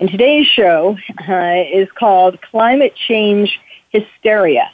[0.00, 0.96] And today's show
[1.28, 4.70] uh, is called Climate Change Hysteria.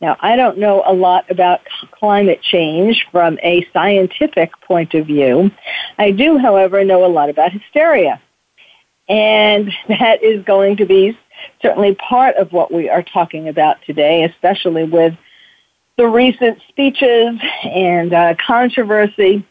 [0.00, 1.60] Now, I don't know a lot about
[1.92, 5.52] climate change from a scientific point of view.
[5.96, 8.20] I do, however, know a lot about hysteria.
[9.08, 11.16] And that is going to be
[11.60, 15.14] certainly part of what we are talking about today, especially with
[15.96, 19.46] the recent speeches and uh, controversy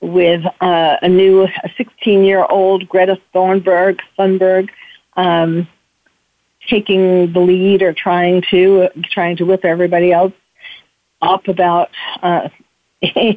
[0.00, 4.68] with uh, a new 16 year old Greta Thunberg, Thunberg
[5.16, 5.68] um,
[6.68, 10.32] taking the lead or trying to trying to whip everybody else
[11.22, 11.90] up about
[12.22, 12.48] uh,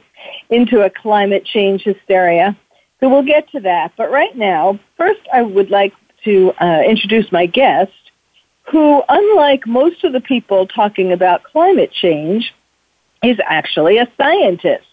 [0.50, 2.58] into a climate change hysteria.
[3.00, 3.94] So we'll get to that.
[3.96, 5.94] But right now, first I would like
[6.26, 7.92] to uh, introduce my guest,
[8.70, 12.54] who, unlike most of the people talking about climate change,
[13.24, 14.86] is actually a scientist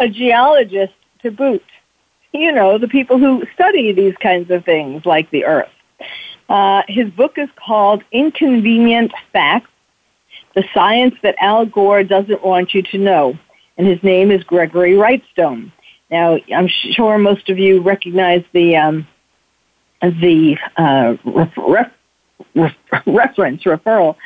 [0.00, 1.62] a geologist to boot.
[2.32, 5.70] You know, the people who study these kinds of things like the Earth.
[6.48, 9.70] Uh, his book is called Inconvenient Facts
[10.54, 13.38] The Science That Al Gore Doesn't Want You to Know.
[13.76, 15.70] And his name is Gregory Wrightstone.
[16.10, 19.06] Now, I'm sure most of you recognize the, um,
[20.00, 21.94] the uh, ref-
[22.54, 24.16] ref- reference, referral,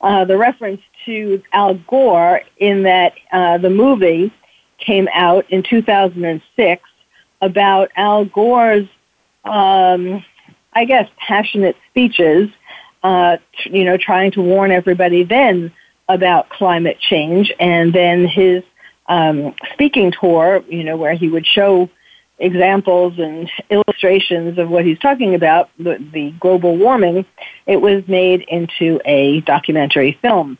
[0.00, 4.32] uh, the reference to Al Gore in that uh, the movie
[4.78, 6.82] came out in 2006
[7.40, 8.88] about Al Gore's,
[9.44, 10.24] um,
[10.72, 12.50] I guess, passionate speeches,
[13.02, 15.72] uh, you know, trying to warn everybody then
[16.08, 18.62] about climate change, and then his
[19.06, 21.88] um, speaking tour, you know, where he would show
[22.38, 27.24] examples and illustrations of what he's talking about, the, the global warming,
[27.66, 30.58] it was made into a documentary film.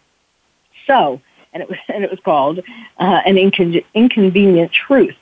[0.87, 1.21] So,
[1.55, 5.17] and it was and it was called uh, an Incon- inconvenient truth.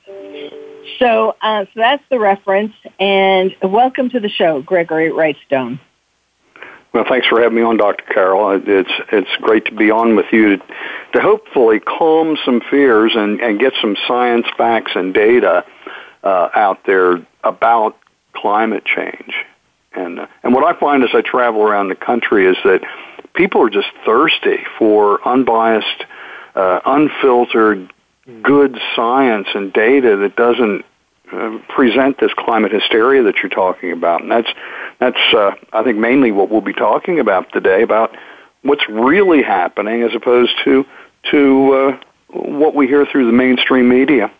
[0.99, 2.73] So, uh, so that's the reference.
[2.99, 5.79] And welcome to the show, Gregory Wrightstone.
[6.93, 8.03] Well, thanks for having me on, Dr.
[8.13, 8.61] Carol.
[8.65, 10.63] It's it's great to be on with you to,
[11.13, 15.65] to hopefully calm some fears and, and get some science facts and data
[16.23, 17.97] uh, out there about
[18.33, 19.33] climate change.
[19.93, 22.81] And uh, and what I find as I travel around the country is that
[23.33, 26.05] people are just thirsty for unbiased
[26.55, 27.91] uh, unfiltered,
[28.41, 30.85] good science and data that doesn't
[31.31, 34.21] uh, present this climate hysteria that you're talking about.
[34.21, 34.49] And that's
[34.99, 38.15] that's uh, I think mainly what we'll be talking about today about
[38.61, 40.85] what's really happening as opposed to
[41.31, 41.99] to uh,
[42.29, 44.31] what we hear through the mainstream media.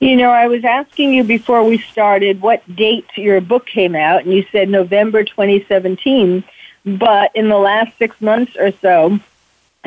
[0.00, 4.22] You know, I was asking you before we started what date your book came out,
[4.22, 6.44] and you said November 2017.
[6.84, 9.18] But in the last six months or so,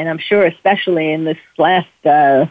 [0.01, 2.47] and I'm sure especially in this last uh,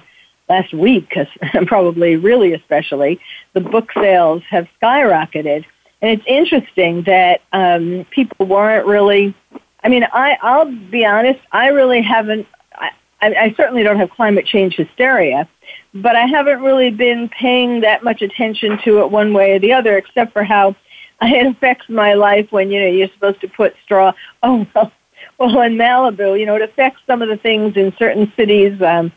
[0.49, 1.27] last week, because
[1.66, 3.21] probably really especially,
[3.55, 5.65] the book sales have skyrocketed.
[6.00, 9.34] And it's interesting that um, people weren't really.
[9.83, 12.47] I mean, I I'll be honest, I really haven't.
[12.78, 12.91] I,
[13.21, 15.49] I certainly don't have climate change hysteria,
[15.93, 19.72] but I haven't really been paying that much attention to it one way or the
[19.72, 20.77] other, except for how
[21.22, 24.12] it affects my life when you know you're supposed to put straw.
[24.44, 24.93] Oh well,
[25.41, 29.11] well, in Malibu, you know, it affects some of the things in certain cities, um,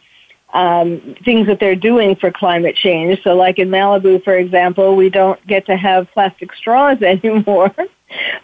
[0.53, 3.22] um, things that they're doing for climate change.
[3.23, 7.75] So, like in Malibu, for example, we don't get to have plastic straws anymore.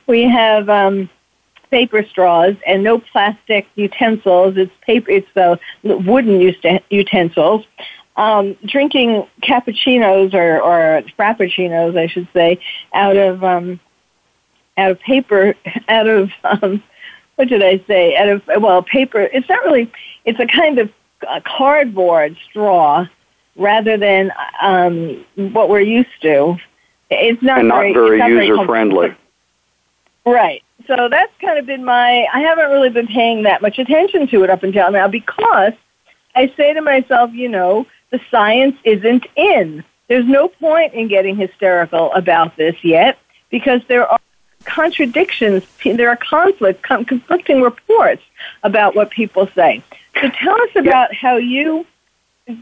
[0.07, 1.09] we have um,
[1.71, 4.57] paper straws and no plastic utensils.
[4.57, 5.11] It's paper.
[5.11, 6.41] It's uh, wooden
[6.89, 7.65] utensils.
[8.17, 12.59] Um, drinking cappuccinos or, or frappuccinos, I should say,
[12.93, 13.79] out of um,
[14.77, 15.55] out of paper,
[15.87, 16.83] out of um,
[17.39, 18.17] what did I say?
[18.17, 19.21] Out of well, paper.
[19.21, 19.89] It's not really.
[20.25, 20.91] It's a kind of
[21.25, 23.07] uh, cardboard straw
[23.55, 26.57] rather than um, what we're used to.
[27.09, 29.15] It's not and very, not very user friendly.
[30.25, 30.61] Right.
[30.85, 32.27] So that's kind of been my.
[32.33, 35.73] I haven't really been paying that much attention to it up until now because
[36.35, 39.85] I say to myself, you know, the science isn't in.
[40.09, 43.17] There's no point in getting hysterical about this yet
[43.49, 44.19] because there are
[44.69, 48.21] contradictions, there are conflicts, conflicting reports
[48.63, 49.83] about what people say.
[50.21, 51.85] So tell us about how you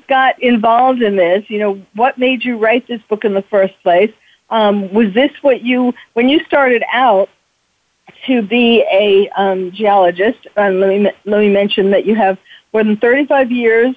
[0.07, 1.49] got involved in this.
[1.49, 4.11] You know, what made you write this book in the first place?
[4.49, 7.29] Um, was this what you, when you started out,
[8.25, 10.47] to be a um, geologist.
[10.55, 12.37] And let me let me mention that you have
[12.73, 13.95] more than 35 years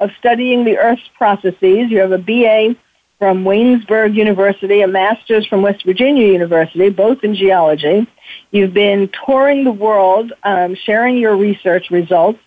[0.00, 1.90] of studying the Earth's processes.
[1.90, 2.76] You have a BA
[3.18, 8.06] from Waynesburg University, a master's from West Virginia University, both in geology.
[8.52, 12.38] You've been touring the world, um, sharing your research results,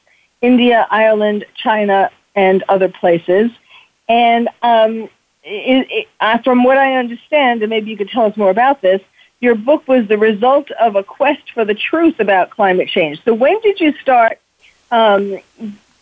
[0.41, 3.51] India, Ireland, China, and other places.
[4.07, 5.09] And um,
[5.43, 8.81] it, it, uh, from what I understand, and maybe you could tell us more about
[8.81, 9.01] this,
[9.41, 13.21] your book was the result of a quest for the truth about climate change.
[13.25, 14.39] So when did you start
[14.91, 15.39] um,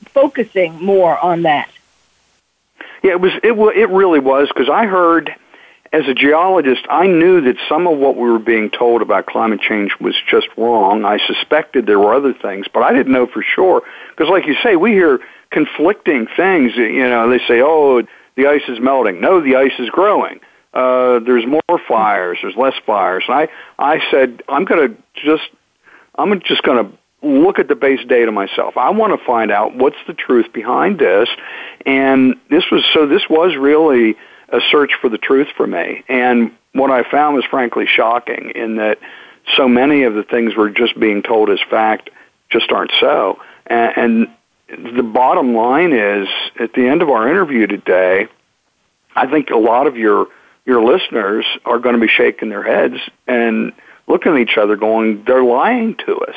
[0.05, 1.69] focusing more on that?
[3.03, 3.31] Yeah, it was.
[3.43, 5.33] It it really was because I heard,
[5.93, 9.61] as a geologist, I knew that some of what we were being told about climate
[9.61, 11.05] change was just wrong.
[11.05, 14.55] I suspected there were other things, but I didn't know for sure because, like you
[14.61, 15.19] say, we hear
[15.51, 16.73] conflicting things.
[16.75, 18.03] You know, they say, "Oh,
[18.35, 20.39] the ice is melting." No, the ice is growing.
[20.73, 22.37] Uh, there's more fires.
[22.41, 23.23] There's less fires.
[23.27, 23.47] And I,
[23.79, 25.49] I said, I'm going to just,
[26.15, 28.77] I'm just going to look at the base data myself.
[28.77, 31.27] I want to find out what's the truth behind this.
[31.85, 34.15] And this was so this was really
[34.49, 36.03] a search for the truth for me.
[36.07, 38.99] And what I found was frankly shocking in that
[39.57, 42.09] so many of the things we're just being told as fact
[42.49, 43.39] just aren't so.
[43.65, 44.27] And,
[44.67, 46.27] and the bottom line is
[46.59, 48.27] at the end of our interview today,
[49.15, 50.27] I think a lot of your
[50.65, 53.73] your listeners are going to be shaking their heads and
[54.07, 56.35] looking at each other going, they're lying to us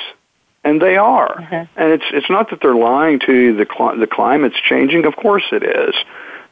[0.64, 1.35] and they are.
[1.37, 1.81] Mm-hmm.
[1.81, 3.56] And it's it's not that they're lying to you.
[3.56, 5.05] The cl- the climate's changing.
[5.06, 5.94] Of course it is.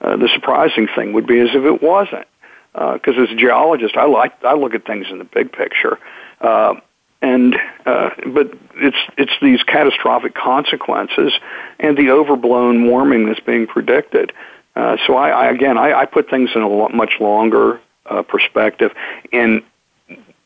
[0.01, 2.27] Uh, the surprising thing would be as if it wasn't.
[2.73, 5.99] Because uh, as a geologist, I like I look at things in the big picture.
[6.41, 6.75] Uh,
[7.23, 7.55] and
[7.85, 11.33] uh, but it's it's these catastrophic consequences
[11.79, 14.33] and the overblown warming that's being predicted.
[14.75, 18.93] Uh, so I, I again I, I put things in a much longer uh, perspective,
[19.33, 19.63] and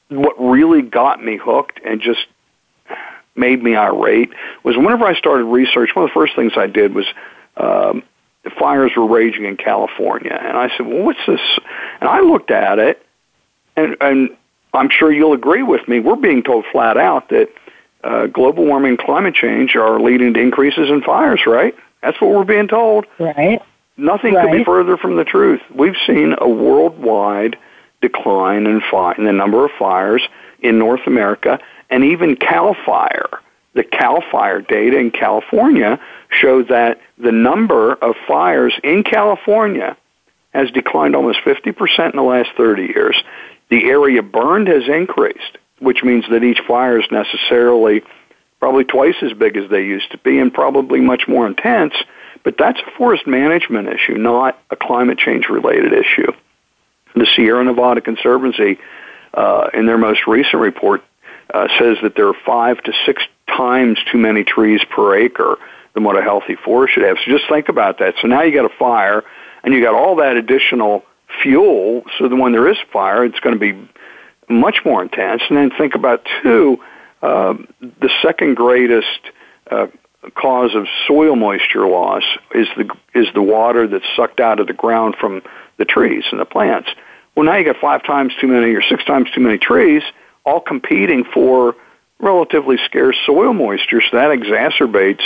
[0.08, 2.26] what really got me hooked and just
[3.36, 4.31] made me irate
[4.62, 7.06] was whenever I started research, one of the first things I did was
[7.56, 8.02] um,
[8.44, 11.40] the fires were raging in California, and I said, "Well, what's this?"
[12.00, 13.04] And I looked at it,
[13.76, 14.36] and and
[14.72, 16.00] I'm sure you'll agree with me.
[16.00, 17.48] We're being told flat out that
[18.02, 21.75] uh, global warming and climate change are leading to increases in fires, right?
[22.02, 23.06] That's what we're being told.
[23.19, 23.62] Right.
[23.96, 24.50] Nothing right.
[24.50, 25.60] could be further from the truth.
[25.75, 27.56] We've seen a worldwide
[28.02, 30.22] decline in, fi- in the number of fires
[30.60, 31.60] in North America
[31.94, 33.31] and even CAL FIRE.
[33.75, 39.96] The CAL FIRE data in California show that the number of fires in California
[40.52, 43.23] has declined almost 50% in the last 30 years.
[43.70, 48.02] The area burned has increased, which means that each fire is necessarily
[48.58, 51.94] probably twice as big as they used to be and probably much more intense.
[52.43, 56.32] But that's a forest management issue, not a climate change related issue.
[57.14, 58.81] The Sierra Nevada Conservancy,
[59.32, 61.05] uh, in their most recent report,
[61.52, 65.58] uh, says that there are five to six times too many trees per acre
[65.94, 67.17] than what a healthy forest should have.
[67.25, 68.14] So just think about that.
[68.20, 69.23] So now you got a fire,
[69.62, 71.05] and you got all that additional
[71.43, 72.02] fuel.
[72.19, 73.88] So that when there is fire, it's going to be
[74.49, 75.43] much more intense.
[75.49, 76.79] And then think about too,
[77.23, 79.20] uh, the second greatest
[79.70, 79.87] uh,
[80.35, 82.25] cause of soil moisture loss
[82.55, 85.43] is the is the water that's sucked out of the ground from
[85.77, 86.89] the trees and the plants.
[87.34, 90.03] Well, now you got five times too many or six times too many trees
[90.44, 91.74] all competing for
[92.19, 95.22] relatively scarce soil moisture, so that exacerbates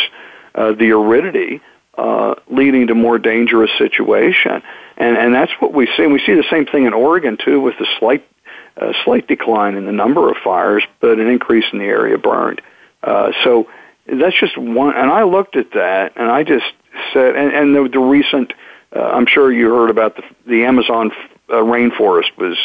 [0.55, 1.61] uh, the aridity,
[1.97, 4.63] uh, leading to more dangerous situation.
[4.97, 6.05] And and that's what we see.
[6.05, 8.27] And we see the same thing in Oregon too, with the slight
[8.77, 12.61] uh, slight decline in the number of fires, but an increase in the area burned.
[13.03, 13.69] Uh, so
[14.07, 14.97] that's just one.
[14.97, 16.67] And I looked at that, and I just
[17.13, 18.53] said, and, and the, the recent.
[18.95, 21.13] Uh, I'm sure you heard about the the Amazon
[21.51, 22.57] uh, rainforest was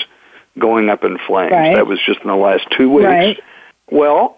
[0.57, 1.51] going up in flames.
[1.51, 1.75] Right.
[1.75, 3.05] That was just in the last two weeks.
[3.05, 3.39] Right.
[3.89, 4.37] Well,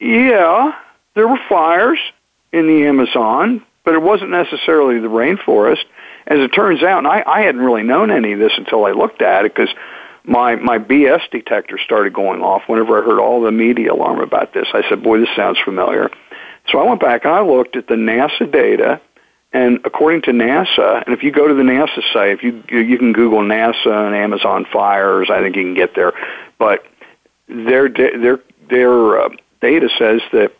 [0.00, 0.72] yeah,
[1.14, 1.98] there were fires
[2.52, 5.84] in the Amazon, but it wasn't necessarily the rainforest.
[6.26, 8.90] As it turns out, and I, I hadn't really known any of this until I
[8.90, 9.74] looked at it because
[10.24, 14.52] my my BS detector started going off whenever I heard all the media alarm about
[14.52, 14.68] this.
[14.74, 16.10] I said, "Boy, this sounds familiar."
[16.70, 19.00] So I went back and I looked at the NASA data
[19.52, 22.98] and according to NASA, and if you go to the NASA site, if you you
[22.98, 26.12] can Google NASA and Amazon fires, I think you can get there.
[26.58, 26.84] But
[27.48, 29.28] their their their uh,
[29.60, 30.52] data says that.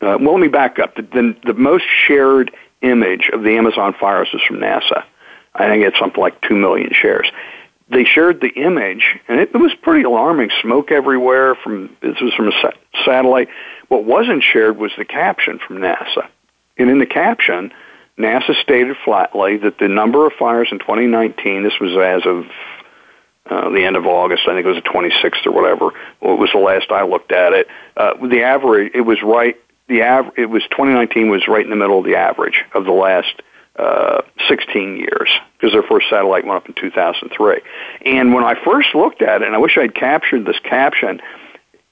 [0.00, 0.94] Uh, well, let me back up.
[0.94, 5.02] The, the, the most shared image of the Amazon fires is from NASA.
[5.56, 7.28] I think it's something like two million shares.
[7.90, 10.50] They shared the image, and it, it was pretty alarming.
[10.62, 11.56] Smoke everywhere.
[11.56, 13.48] From this was from a sa- satellite.
[13.88, 16.28] What wasn't shared was the caption from NASA
[16.78, 17.72] and in the caption,
[18.18, 22.46] NASA stated flatly that the number of fires in 2019, this was as of
[23.50, 24.42] uh, the end of August.
[24.46, 25.90] I think it was the 26th or whatever.
[26.20, 27.68] Well, it was the last I looked at it.
[27.96, 29.56] Uh, the average, it was right.
[29.88, 32.92] The av- it was 2019 was right in the middle of the average of the
[32.92, 33.40] last
[33.76, 37.60] uh, 16 years because their first satellite went up in 2003.
[38.04, 41.20] And when I first looked at it, and I wish I'd captured this caption,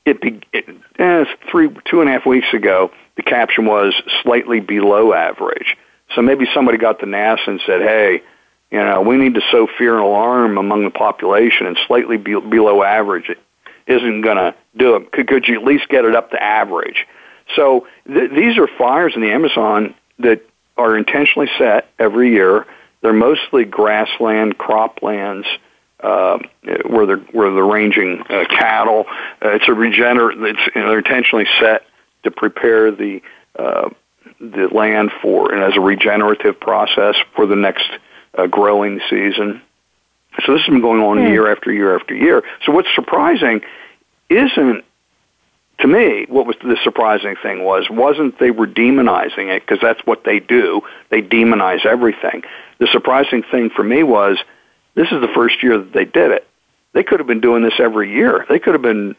[0.05, 2.91] it, be, it eh, three two and a half weeks ago.
[3.17, 5.77] The caption was slightly below average.
[6.15, 8.23] So maybe somebody got to NASA and said, "Hey,
[8.71, 12.39] you know, we need to sow fear and alarm among the population, and slightly be,
[12.39, 13.31] below average
[13.87, 15.13] isn't going to do it.
[15.13, 17.07] Could, could you at least get it up to average?"
[17.55, 20.43] So th- these are fires in the Amazon that
[20.77, 22.67] are intentionally set every year.
[23.01, 25.47] They're mostly grassland, croplands,
[26.01, 26.39] uh,
[26.87, 29.07] where they're where they're ranging uh, cattle.
[29.43, 30.39] Uh, it's a regenerate.
[30.41, 31.86] It's you know, they're intentionally set
[32.27, 33.23] to prepare the
[33.59, 33.89] uh,
[34.41, 37.89] the land for and as a regenerative process for the next
[38.37, 39.63] uh, growing season.
[40.45, 41.31] So this has been going on mm.
[41.31, 42.43] year after year after year.
[42.65, 43.63] So what's surprising
[44.29, 44.85] isn't
[45.79, 50.01] to me, what was the surprising thing was wasn't they were demonizing it because that's
[50.07, 50.83] what they do.
[51.11, 52.43] They demonize everything.
[52.79, 54.39] The surprising thing for me was
[54.95, 56.47] this is the first year that they did it.
[56.93, 58.47] They could have been doing this every year.
[58.49, 59.17] They could have been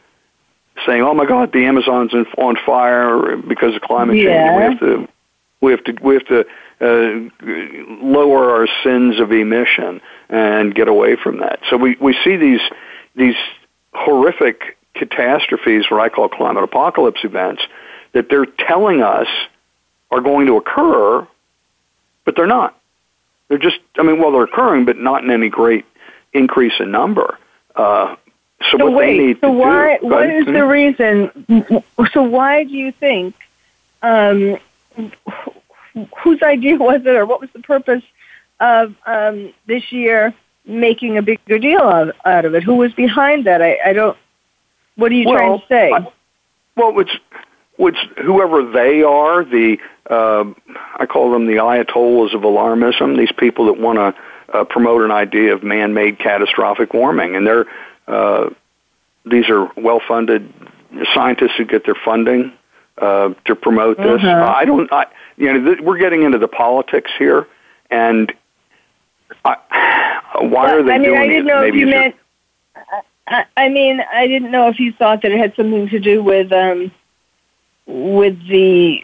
[0.86, 4.26] saying, "Oh my God, the Amazon's on fire because of climate change.
[4.26, 4.58] Yeah.
[4.58, 5.08] We have to,
[5.62, 6.46] we have to, we have to
[6.80, 12.38] uh, lower our sins of emission and get away from that." So we we see
[12.38, 12.62] these
[13.16, 13.36] these
[13.94, 17.62] horrific catastrophes, what I call climate apocalypse events,
[18.14, 19.28] that they're telling us
[20.12, 21.28] are going to occur,
[22.26, 22.80] but they're not.
[23.48, 25.86] They're just, I mean, well, they're occurring, but not in any great
[26.34, 27.38] increase in number.
[27.76, 28.16] Uh,
[28.62, 31.84] so, so what wait, they need so why, do, what is the reason?
[32.12, 33.36] So why do you think?
[34.02, 34.58] Um,
[36.24, 38.04] whose idea was it, or what was the purpose
[38.60, 40.34] of um, this year
[40.66, 42.64] making a bigger deal out, out of it?
[42.64, 43.62] Who was behind that?
[43.62, 44.18] I, I don't.
[44.96, 45.92] What are you well, trying to say?
[45.92, 46.08] I,
[46.76, 47.12] well, it's
[47.78, 49.44] it's whoever they are.
[49.44, 49.78] The
[50.10, 50.46] uh,
[50.96, 53.18] I call them the ayatollahs of alarmism.
[53.18, 57.66] These people that want to uh, promote an idea of man-made catastrophic warming, and they're
[58.08, 58.50] uh,
[59.26, 60.52] these are well-funded
[61.14, 62.54] scientists who get their funding
[62.98, 64.22] uh, to promote this.
[64.22, 64.44] Mhm.
[64.44, 64.92] I don't.
[64.92, 65.06] I,
[65.38, 67.48] you know, th- we're getting into the politics here,
[67.92, 68.34] and
[69.46, 69.58] I,
[70.40, 71.50] why are they I mean, doing I didn't it?
[71.50, 72.16] know if you meant.
[73.28, 76.24] I, I mean, I didn't know if you thought that it had something to do
[76.24, 76.92] with um,
[77.86, 79.04] with the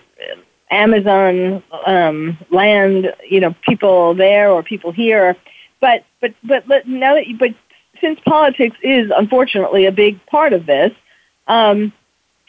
[0.72, 5.36] Amazon um, land, you know, people there or people here.
[5.80, 7.54] But but but let- now that you, but
[8.04, 10.92] since politics is unfortunately a big part of this,
[11.48, 11.94] um,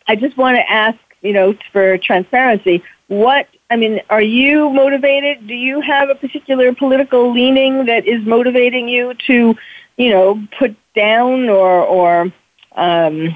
[0.08, 5.46] I just want to ask, you know, for transparency, what I mean, are you motivated?
[5.46, 9.54] Do you have a particular political leaning that is motivating you to,
[9.96, 12.32] you know, put down or or
[12.72, 13.34] um,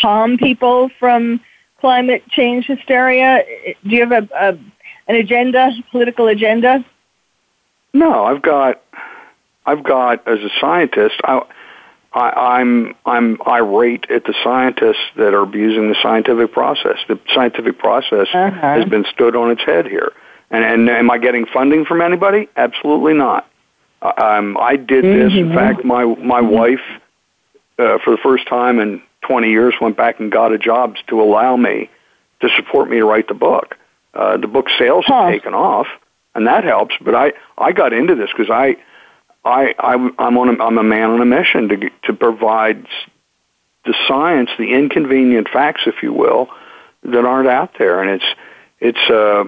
[0.00, 1.40] calm people from
[1.80, 3.42] climate change hysteria?
[3.84, 4.58] Do you have a, a
[5.08, 6.84] an agenda, political agenda?
[7.94, 8.82] No, I've got,
[9.66, 11.42] I've got as a scientist, I,
[12.12, 12.30] I,
[12.60, 16.98] I'm I'm irate at the scientists that are abusing the scientific process.
[17.08, 18.50] The scientific process Uh-huh.
[18.50, 20.12] has been stood on its head here.
[20.50, 22.48] And, and am I getting funding from anybody?
[22.56, 23.46] Absolutely not.
[24.00, 25.32] I- Um, I did this.
[25.34, 25.54] In Mhm.
[25.54, 26.84] fact, my my wife,
[27.78, 31.20] uh, for the first time in 20 years, went back and got a job to
[31.20, 31.90] allow me
[32.40, 33.76] to support me to write the book.
[34.14, 35.22] Uh, the book sales Huh.
[35.24, 35.88] have taken off,
[36.36, 36.94] and that helps.
[37.00, 38.76] But I I got into this because I
[39.46, 42.86] I, I I'm on a, I'm a man on a mission to to provide
[43.84, 46.48] the science, the inconvenient facts, if you will,
[47.04, 48.34] that aren't out there, and it's
[48.80, 49.44] it's uh,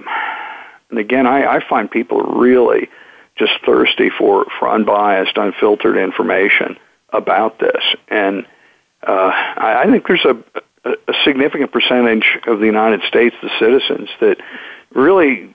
[0.89, 2.89] and again I, I find people really
[3.37, 6.77] just thirsty for for unbiased, unfiltered information
[7.09, 8.45] about this, and
[9.05, 10.41] uh, I, I think there's a
[10.85, 14.37] a significant percentage of the United States, the citizens, that
[14.93, 15.53] really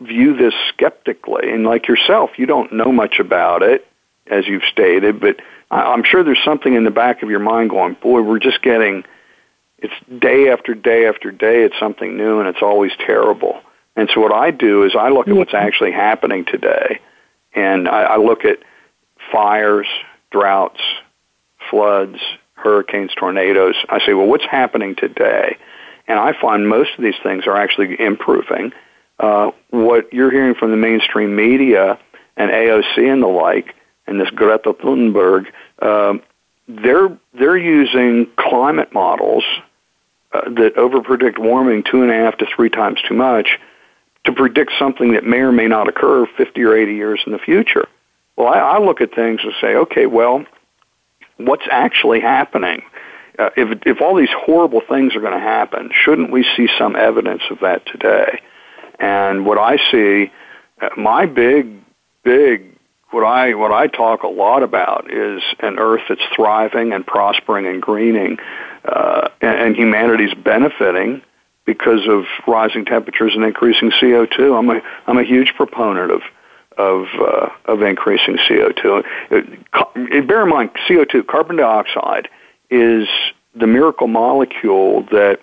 [0.00, 1.50] view this skeptically.
[1.52, 3.86] And like yourself, you don't know much about it,
[4.30, 5.36] as you've stated, but
[5.70, 9.04] I'm sure there's something in the back of your mind going, boy, we're just getting,
[9.78, 13.60] it's day after day after day, it's something new and it's always terrible.
[13.96, 17.00] And so what I do is I look at what's actually happening today
[17.54, 18.58] and I, I look at
[19.32, 19.86] fires,
[20.30, 20.80] droughts,
[21.70, 22.18] floods,
[22.54, 23.74] hurricanes, tornadoes.
[23.88, 25.58] I say, well, what's happening today?
[26.06, 28.72] And I find most of these things are actually improving.
[29.18, 31.98] Uh, what you're hearing from the mainstream media
[32.36, 33.74] and AOC and the like,
[34.06, 35.46] and this Greta Thunberg,
[35.82, 36.22] um,
[36.68, 39.44] they're they're using climate models
[40.32, 43.58] uh, that overpredict warming two and a half to three times too much
[44.24, 47.38] to predict something that may or may not occur 50 or 80 years in the
[47.38, 47.88] future.
[48.36, 50.44] Well, I, I look at things and say, okay, well,
[51.38, 52.82] what's actually happening.
[53.38, 56.94] Uh, if if all these horrible things are going to happen, shouldn't we see some
[56.96, 58.40] evidence of that today?
[58.98, 60.30] And what I see,
[60.80, 61.72] uh, my big
[62.24, 62.78] big
[63.10, 67.66] what I what I talk a lot about is an Earth that's thriving and prospering
[67.66, 68.38] and greening,
[68.84, 71.22] uh, and, and humanity's benefiting
[71.64, 74.58] because of rising temperatures and increasing CO2.
[74.58, 76.22] I'm a I'm a huge proponent of
[76.76, 79.04] of uh, of increasing CO2.
[79.30, 82.28] It, bear in mind, CO2, carbon dioxide,
[82.70, 83.08] is
[83.54, 85.40] the miracle molecule that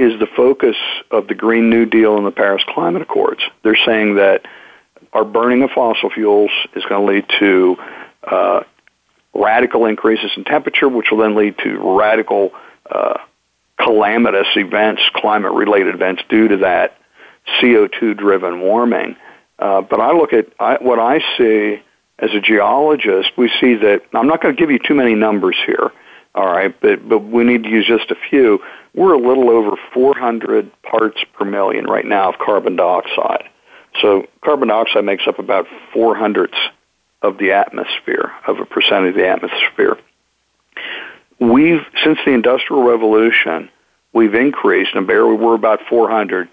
[0.00, 0.76] is the focus
[1.10, 3.42] of the Green New Deal and the Paris Climate Accords.
[3.62, 4.46] They're saying that
[5.12, 7.76] our burning of fossil fuels is going to lead to
[8.26, 8.60] uh,
[9.34, 12.52] radical increases in temperature, which will then lead to radical
[12.90, 13.18] uh,
[13.78, 16.96] calamitous events, climate related events due to that
[17.60, 19.16] CO2 driven warming.
[19.58, 21.82] Uh, but I look at I, what I see
[22.18, 25.56] as a geologist, we see that I'm not going to give you too many numbers
[25.66, 25.90] here,
[26.34, 28.60] all right, but, but we need to use just a few.
[28.94, 33.44] We're a little over 400 parts per million right now of carbon dioxide.
[34.00, 36.58] So carbon dioxide makes up about four hundredths
[37.22, 39.98] of the atmosphere, of a percent of the atmosphere.
[41.38, 43.68] We've, since the Industrial Revolution,
[44.12, 46.48] we've increased, and barely we're about 400.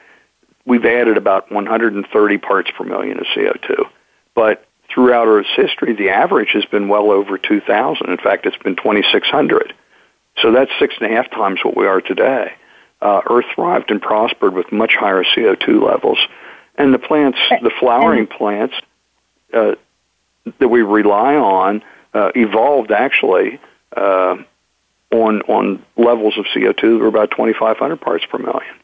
[0.65, 3.85] We've added about 130 parts per million of CO2.
[4.33, 8.09] But throughout Earth's history, the average has been well over 2,000.
[8.09, 9.73] In fact, it's been 2,600.
[10.41, 12.53] So that's six and a half times what we are today.
[13.01, 16.19] Uh, Earth thrived and prospered with much higher CO2 levels.
[16.75, 18.75] And the plants, the flowering plants
[19.53, 19.75] uh,
[20.59, 23.59] that we rely on, uh, evolved actually
[23.95, 24.37] uh,
[25.11, 28.75] on on levels of CO2 that were about 2,500 parts per million.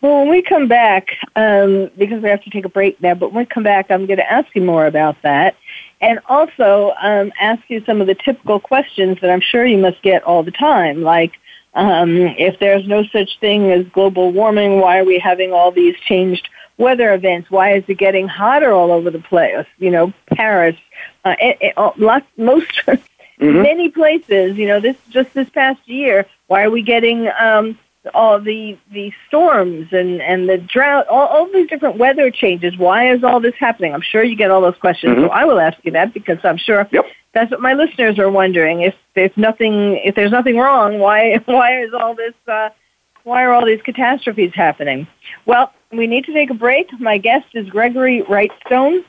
[0.00, 3.32] Well, when we come back, um, because we have to take a break now, but
[3.32, 5.56] when we come back, I'm going to ask you more about that.
[6.00, 10.00] And also um, ask you some of the typical questions that I'm sure you must
[10.02, 11.32] get all the time, like
[11.74, 15.94] um, if there's no such thing as global warming, why are we having all these
[16.00, 16.48] changed
[16.80, 17.50] weather events.
[17.50, 19.66] Why is it getting hotter all over the place?
[19.78, 20.76] You know, Paris,
[21.24, 23.62] uh, it, it, lots, most, mm-hmm.
[23.62, 24.56] many places.
[24.56, 26.26] You know, this just this past year.
[26.48, 27.78] Why are we getting um,
[28.14, 31.06] all the the storms and and the drought?
[31.08, 32.76] All, all these different weather changes.
[32.76, 33.94] Why is all this happening?
[33.94, 35.12] I'm sure you get all those questions.
[35.12, 35.26] Mm-hmm.
[35.26, 36.88] So I will ask you that because I'm sure.
[36.90, 37.06] Yep.
[37.32, 38.82] That's what my listeners are wondering.
[38.82, 42.34] If if nothing, if there's nothing wrong, why why is all this?
[42.46, 42.70] Uh,
[43.24, 45.06] why are all these catastrophes happening?
[45.46, 46.88] Well, we need to take a break.
[46.98, 49.04] My guest is Gregory Wrightstone.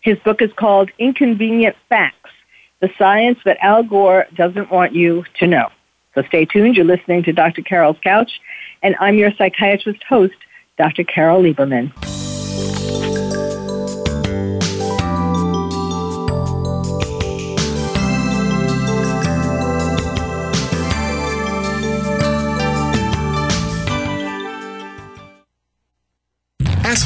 [0.00, 2.30] His book is called Inconvenient Facts
[2.80, 5.70] The Science That Al Gore Doesn't Want You to Know.
[6.14, 6.76] So stay tuned.
[6.76, 7.62] You're listening to Dr.
[7.62, 8.40] Carol's Couch,
[8.82, 10.34] and I'm your psychiatrist host,
[10.78, 11.04] Dr.
[11.04, 11.92] Carol Lieberman.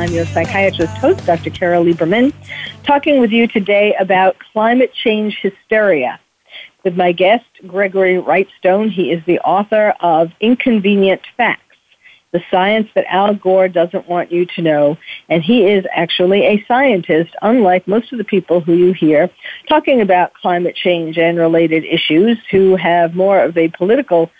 [0.00, 1.50] I'm your psychiatrist host, Dr.
[1.50, 2.32] Carol Lieberman,
[2.84, 6.18] talking with you today about climate change hysteria.
[6.84, 11.64] With my guest, Gregory Wrightstone, he is the author of Inconvenient Facts
[12.32, 14.96] the science that Al Gore doesn't want you to know.
[15.28, 19.28] And he is actually a scientist, unlike most of the people who you hear
[19.68, 24.30] talking about climate change and related issues who have more of a political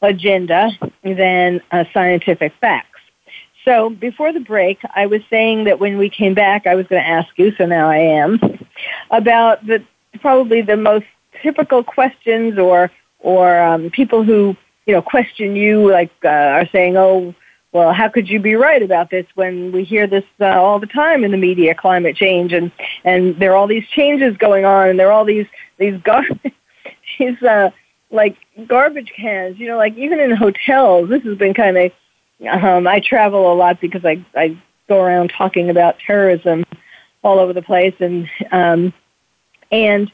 [0.00, 0.70] agenda
[1.02, 2.89] than a scientific facts.
[3.64, 7.02] So before the break, I was saying that when we came back, I was going
[7.02, 8.40] to ask you, so now I am,
[9.10, 9.84] about the
[10.20, 11.06] probably the most
[11.42, 16.96] typical questions or or um, people who you know question you like uh, are saying,
[16.96, 17.34] oh,
[17.72, 20.86] well, how could you be right about this when we hear this uh, all the
[20.86, 22.72] time in the media, climate change, and
[23.04, 25.46] and there are all these changes going on, and there are all these
[25.78, 26.26] these gar-
[27.18, 27.70] these uh,
[28.10, 31.08] like garbage cans, you know, like even in hotels.
[31.08, 31.92] This has been kind of.
[32.48, 34.56] Um, I travel a lot because I I
[34.88, 36.64] go around talking about terrorism
[37.22, 38.92] all over the place, and um,
[39.70, 40.10] and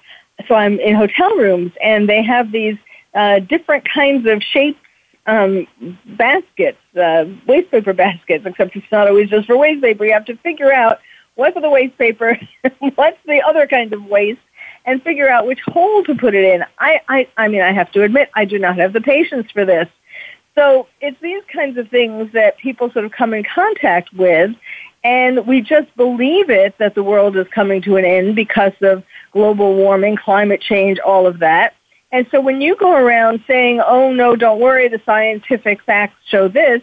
[0.49, 2.77] so I'm in hotel rooms, and they have these
[3.15, 4.81] uh, different kinds of shapes
[5.27, 5.67] um,
[6.05, 10.05] baskets, uh, waste paper baskets, except it's not always just for waste paper.
[10.05, 11.01] You have to figure out
[11.35, 12.39] what's the waste paper,
[12.95, 14.41] what's the other kind of waste,
[14.85, 16.65] and figure out which hole to put it in.
[16.79, 19.65] I, I, I mean, I have to admit, I do not have the patience for
[19.65, 19.89] this.
[20.57, 24.55] So it's these kinds of things that people sort of come in contact with,
[25.05, 29.05] and we just believe it that the world is coming to an end because of
[29.33, 31.75] global warming, climate change, all of that.
[32.11, 36.49] And so when you go around saying, oh, no, don't worry, the scientific facts show
[36.49, 36.81] this,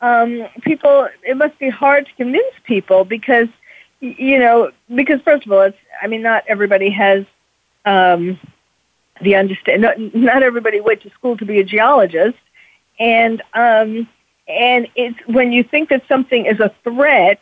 [0.00, 3.48] um, people, it must be hard to convince people because,
[4.00, 7.26] you know, because first of all, it's, I mean, not everybody has
[7.84, 8.40] um,
[9.20, 12.38] the understand, not, not everybody went to school to be a geologist.
[13.00, 14.08] And, um,
[14.46, 17.40] and it's when you think that something is a threat,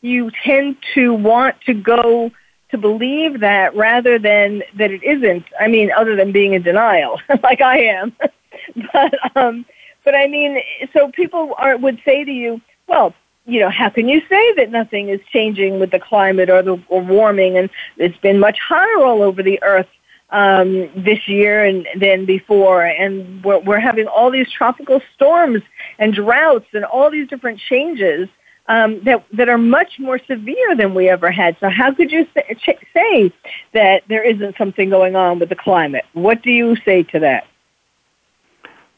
[0.00, 2.30] you tend to want to go
[2.70, 5.44] to believe that rather than that it isn't.
[5.60, 8.16] I mean, other than being in denial, like I am.
[8.92, 9.64] but um,
[10.04, 10.58] but I mean,
[10.92, 14.70] so people are would say to you, well, you know, how can you say that
[14.70, 19.04] nothing is changing with the climate or the or warming, and it's been much hotter
[19.04, 19.88] all over the earth
[20.32, 25.62] um, this year and than before, and we're, we're having all these tropical storms
[25.98, 28.28] and droughts and all these different changes
[28.66, 31.56] um, that that are much more severe than we ever had.
[31.60, 33.32] So how could you say, say
[33.72, 36.04] that there isn't something going on with the climate?
[36.14, 37.46] What do you say to that?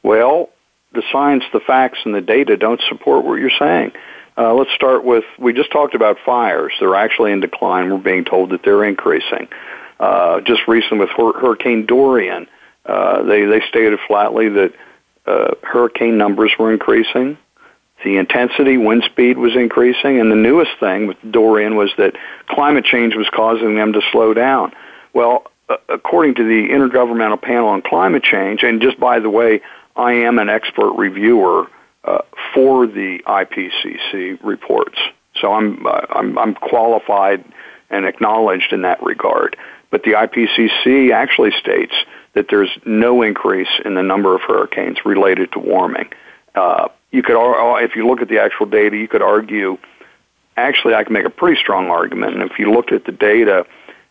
[0.03, 0.51] Well,
[0.93, 3.93] the science, the facts, and the data don't support what you're saying.
[4.37, 6.73] Uh, let's start with we just talked about fires.
[6.79, 7.91] They're actually in decline.
[7.91, 9.49] We're being told that they're increasing.
[10.01, 12.47] Uh, just recently with Hurricane Dorian,
[12.85, 14.75] uh, they they stated flatly that
[15.27, 17.39] uh, hurricane numbers were increasing.
[18.05, 22.15] The intensity, wind speed was increasing, and the newest thing with Dorian was that
[22.49, 24.73] climate change was causing them to slow down.
[25.15, 29.63] Well, uh, according to the Intergovernmental Panel on Climate Change, and just by the way,
[29.97, 31.69] I am an expert reviewer
[32.05, 32.19] uh,
[32.53, 34.99] for the IPCC reports,
[35.41, 37.45] so I'm, uh, I'm I'm qualified
[37.89, 39.57] and acknowledged in that regard.
[39.95, 41.95] But the IPCC actually states
[42.33, 46.09] that there's no increase in the number of hurricanes related to warming.
[46.53, 47.37] Uh, you could,
[47.81, 49.79] if you look at the actual data, you could argue.
[50.57, 52.35] Actually, I can make a pretty strong argument.
[52.35, 53.67] And if you looked at the data,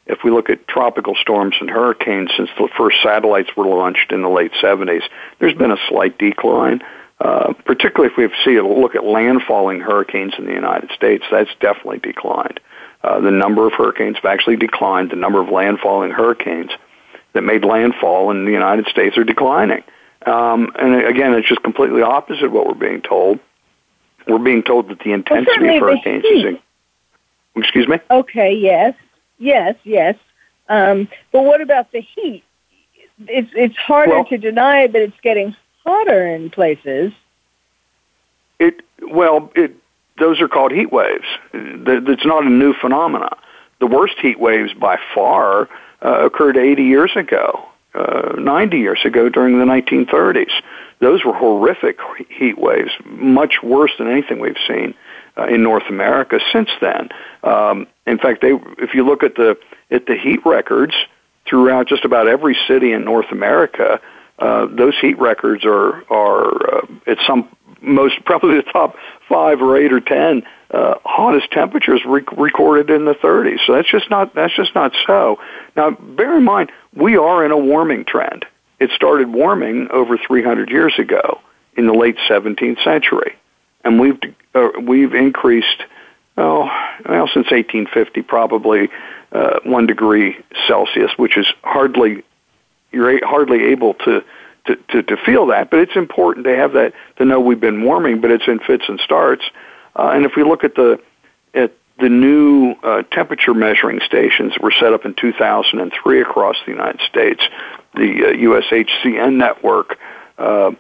[0.08, 4.22] if we look at tropical storms and hurricanes since the first satellites were launched in
[4.22, 5.04] the late 70s,
[5.40, 6.82] there's been a slight decline.
[7.20, 11.52] Uh, particularly if we see a look at landfalling hurricanes in the United States, that's
[11.60, 12.62] definitely declined.
[13.04, 15.12] Uh, the number of hurricanes have actually declined.
[15.12, 16.72] The number of landfalling hurricanes
[17.34, 19.84] that made landfall in the United States are declining.
[20.26, 23.40] Um, and again, it's just completely opposite what we're being told.
[24.26, 26.46] We're being told that the intensity well, of hurricanes is.
[26.46, 26.60] In-
[27.56, 27.98] Excuse me.
[28.10, 28.54] Okay.
[28.54, 28.96] Yes.
[29.38, 29.76] Yes.
[29.84, 30.16] Yes.
[30.70, 32.44] Um, but what about the heat?
[33.28, 37.12] It's it's harder well, to deny that it's getting hotter in places.
[38.60, 39.76] It well, it
[40.20, 41.26] those are called heat waves.
[41.54, 43.36] It's not a new phenomena.
[43.80, 45.70] The worst heat waves by far
[46.02, 50.52] uh, occurred 80 years ago uh, 90 years ago during the 1930s.
[51.00, 52.00] Those were horrific
[52.30, 54.94] heat waves, much worse than anything we've seen
[55.38, 57.10] uh, in North America since then.
[57.44, 59.58] Um, in fact, they, if you look at the
[59.92, 60.94] at the heat records
[61.48, 64.00] throughout just about every city in North America,
[64.40, 67.50] uh, those heat records are are uh, at some
[67.84, 68.96] most probably the top
[69.28, 73.60] five or eight or ten uh, hottest temperatures rec- recorded in the 30s.
[73.66, 75.40] So that's just not that's just not so.
[75.76, 78.46] Now, bear in mind, we are in a warming trend.
[78.80, 81.40] It started warming over 300 years ago
[81.78, 83.36] in the late 17th century,
[83.84, 84.20] and we've
[84.56, 85.84] uh, we've increased
[86.38, 86.70] oh
[87.08, 88.90] well since 1850 probably
[89.32, 92.24] uh, one degree Celsius, which is hardly
[92.92, 94.24] you're hardly able to,
[94.66, 97.84] to, to, to feel that, but it's important to have that to know we've been
[97.84, 99.44] warming, but it's in fits and starts.
[99.96, 101.00] Uh, and if we look at the
[101.54, 106.72] at the new uh, temperature measuring stations that were set up in 2003 across the
[106.72, 107.44] United States,
[107.94, 110.00] the uh, USHCN network,
[110.38, 110.72] uh,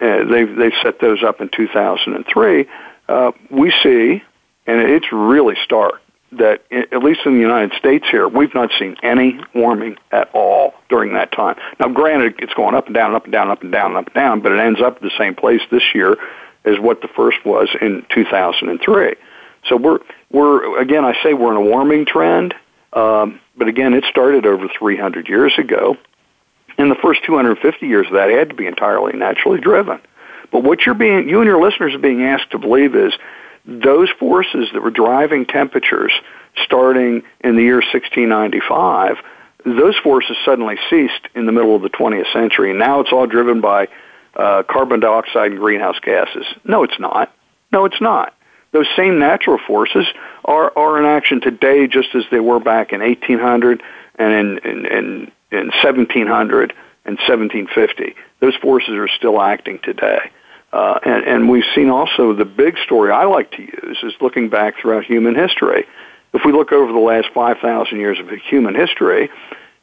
[0.00, 2.66] they've they've set those up in 2003.
[3.08, 4.22] Uh, we see,
[4.66, 6.00] and it's really stark
[6.32, 10.74] that at least in the United States here, we've not seen any warming at all
[10.88, 11.56] during that time.
[11.80, 13.96] Now, granted, it's going up and down, and up and down, up and down, and
[13.96, 16.16] up and down, but it ends up at the same place this year
[16.64, 19.14] as what the first was in 2003.
[19.68, 19.98] So we're
[20.30, 22.54] we're again, I say we're in a warming trend,
[22.92, 25.96] um, but again, it started over 300 years ago.
[26.78, 30.00] In the first 250 years of that, had to be entirely naturally driven.
[30.50, 33.12] But what you're being, you and your listeners are being asked to believe is
[33.64, 36.12] those forces that were driving temperatures
[36.64, 39.18] starting in the year 1695,
[39.64, 42.70] those forces suddenly ceased in the middle of the 20th century.
[42.70, 43.88] And Now it's all driven by
[44.34, 46.46] uh, carbon dioxide and greenhouse gases.
[46.64, 47.32] No, it's not.
[47.72, 48.34] No, it's not.
[48.72, 50.06] Those same natural forces
[50.44, 53.82] are, are in action today just as they were back in 1800
[54.18, 56.72] and in, in, in, in 1700
[57.04, 58.14] and 1750.
[58.40, 60.30] Those forces are still acting today.
[60.72, 64.48] Uh, and, and we've seen also the big story I like to use is looking
[64.48, 65.86] back throughout human history.
[66.32, 69.30] If we look over the last 5,000 years of human history,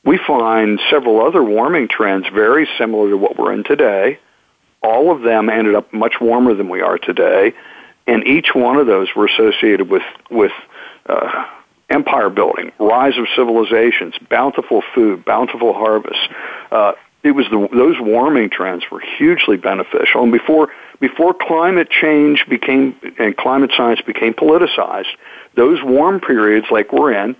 [0.06, 4.20] we find several other warming trends very similar to what we're in today.
[4.82, 7.54] All of them ended up much warmer than we are today,
[8.06, 10.54] and each one of those were associated with with
[11.08, 11.46] uh,
[11.90, 16.28] empire building, rise of civilizations, bountiful food, bountiful harvests,
[16.72, 20.24] uh, it was the, those warming trends were hugely beneficial.
[20.24, 25.16] And before before climate change became and climate science became politicized,
[25.56, 27.36] those warm periods like we're in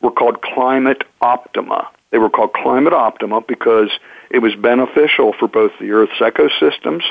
[0.00, 1.88] were called climate optima.
[2.10, 3.90] They were called climate optima because
[4.30, 7.02] it was beneficial for both the Earth's ecosystems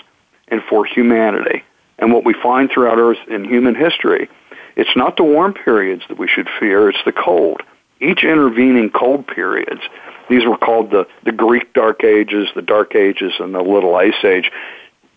[0.47, 1.63] and for humanity.
[1.97, 4.29] And what we find throughout Earth in human history,
[4.75, 7.61] it's not the warm periods that we should fear, it's the cold.
[8.01, 9.81] Each intervening cold periods
[10.29, 14.23] these were called the, the Greek Dark Ages, the Dark Ages, and the Little Ice
[14.23, 14.51] Age.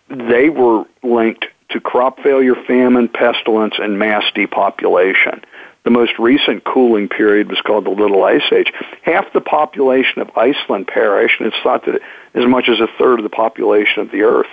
[0.09, 5.41] They were linked to crop failure, famine, pestilence, and mass depopulation.
[5.83, 8.71] The most recent cooling period was called the Little Ice Age.
[9.03, 12.01] Half the population of Iceland perished, and it's thought that
[12.33, 14.49] as much as a third of the population of the Earth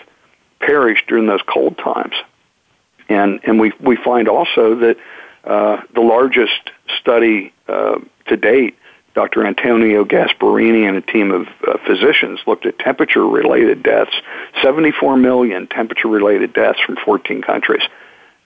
[0.61, 2.14] perished during those cold times.
[3.09, 4.97] And and we we find also that
[5.45, 8.77] uh, the largest study uh, to date
[9.16, 9.46] Dr.
[9.46, 14.12] Antonio Gasparrini and a team of uh, physicians looked at temperature related deaths,
[14.62, 17.83] 74 million temperature related deaths from 14 countries,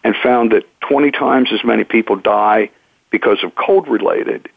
[0.04, 2.70] and found that 20 times as many people die
[3.10, 4.48] because of cold related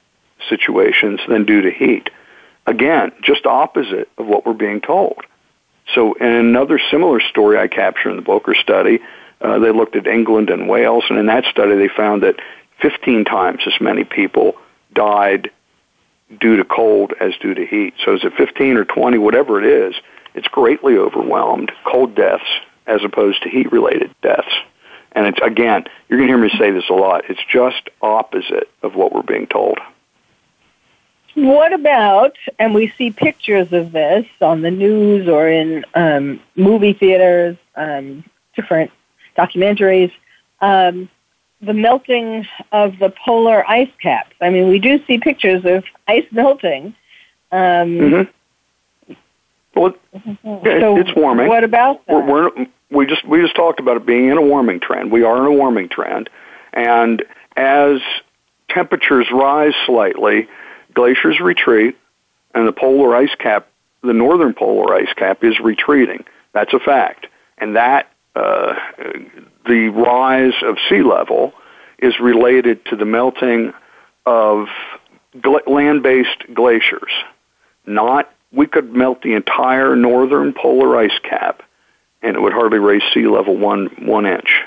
[0.48, 2.12] situations than due to heat.
[2.68, 5.18] Again, just opposite of what we're being told.
[5.96, 9.00] So, in another similar story I capture in the Bowker study,
[9.42, 12.36] uh, they looked at England and Wales, and in that study they found that
[12.84, 14.58] 15 times as many people
[14.94, 15.50] died
[16.40, 17.94] due to cold as due to heat.
[18.04, 19.96] So is it 15 or 20, whatever it is,
[20.34, 22.44] it's greatly overwhelmed cold deaths
[22.88, 24.54] as opposed to heat related deaths.
[25.14, 27.30] And it's again, you're going to hear me say this a lot.
[27.30, 29.80] It's just opposite of what we're being told.
[31.36, 36.94] What about, and we see pictures of this on the news or in um, movie
[36.94, 38.24] theaters, um,
[38.56, 38.92] different
[39.38, 40.12] documentaries.
[40.62, 41.10] Um,
[41.66, 44.36] the melting of the polar ice caps.
[44.42, 46.96] I mean, we do see pictures of ice melting.
[47.52, 49.14] Um, mm-hmm.
[49.76, 49.96] Well,
[50.44, 51.48] yeah, so it's warming.
[51.48, 52.14] What about that?
[52.14, 55.12] We're, we're, we just we just talked about it being in a warming trend.
[55.12, 56.30] We are in a warming trend,
[56.74, 57.24] and
[57.56, 58.00] as
[58.70, 60.48] temperatures rise slightly,
[60.94, 61.98] glaciers retreat,
[62.54, 63.68] and the polar ice cap,
[64.04, 66.24] the northern polar ice cap, is retreating.
[66.54, 67.26] That's a fact,
[67.58, 68.76] and that uh,
[69.66, 71.54] the rise of sea level
[72.00, 73.74] is related to the melting
[74.26, 74.68] of
[75.68, 77.12] land-based glaciers.
[77.86, 81.64] Not we could melt the entire northern polar ice cap,
[82.22, 84.62] and it would hardly raise sea level one one inch,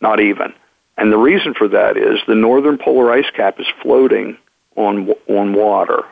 [0.00, 0.52] not even.
[0.96, 4.36] And the reason for that is the northern polar ice cap is floating
[4.76, 6.02] on on water.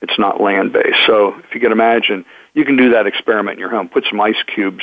[0.00, 1.04] It's not land based.
[1.06, 2.24] So if you can imagine,
[2.54, 3.88] you can do that experiment in your home.
[3.88, 4.82] Put some ice cubes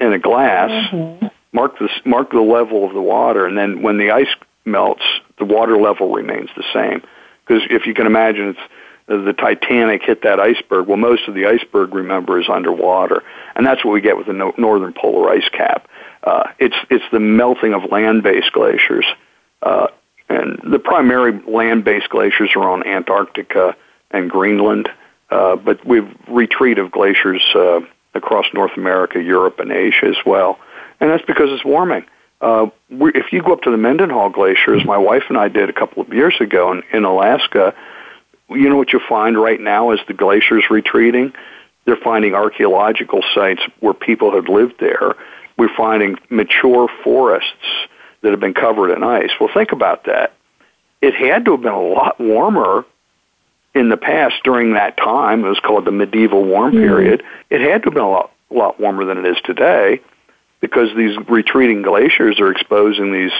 [0.00, 3.96] in a glass, mm-hmm mark the mark the level of the water, and then when
[3.98, 5.06] the ice melts,
[5.38, 7.02] the water level remains the same.
[7.40, 8.66] Because if you can imagine, it's
[9.06, 10.86] the Titanic hit that iceberg.
[10.88, 13.22] Well, most of the iceberg, remember, is underwater,
[13.54, 15.88] and that's what we get with the no- northern polar ice cap.
[16.22, 19.06] Uh, it's it's the melting of land-based glaciers,
[19.62, 19.86] uh,
[20.28, 23.76] and the primary land-based glaciers are on Antarctica
[24.10, 24.88] and Greenland,
[25.30, 27.80] uh, but we've retreat of glaciers uh,
[28.14, 30.58] across North America, Europe, and Asia as well,
[31.00, 32.04] and that's because it's warming.
[32.40, 35.48] Uh, we, if you go up to the Mendenhall Glacier, as my wife and I
[35.48, 37.74] did a couple of years ago in, in Alaska,
[38.50, 41.32] you know what you'll find right now as the glacier's retreating?
[41.84, 45.14] They're finding archaeological sites where people had lived there.
[45.56, 47.88] We're finding mature forests
[48.22, 49.30] that have been covered in ice.
[49.40, 50.34] Well, think about that.
[51.00, 52.84] It had to have been a lot warmer
[53.74, 55.44] in the past during that time.
[55.44, 57.22] It was called the medieval warm mm period.
[57.50, 60.00] It had to have been a lot, lot warmer than it is today
[60.66, 63.32] because these retreating glaciers are exposing these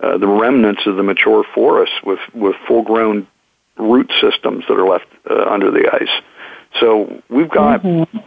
[0.00, 3.26] uh, the remnants of the mature forests with with full grown
[3.76, 6.22] root systems that are left uh, under the ice.
[6.80, 8.18] So we've got mm-hmm.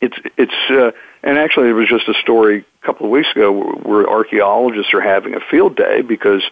[0.00, 3.50] it's it's uh, and actually there was just a story a couple of weeks ago
[3.50, 6.42] where, where archaeologists are having a field day because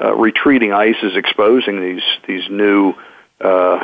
[0.00, 2.94] uh, retreating ice is exposing these these new
[3.40, 3.82] uh,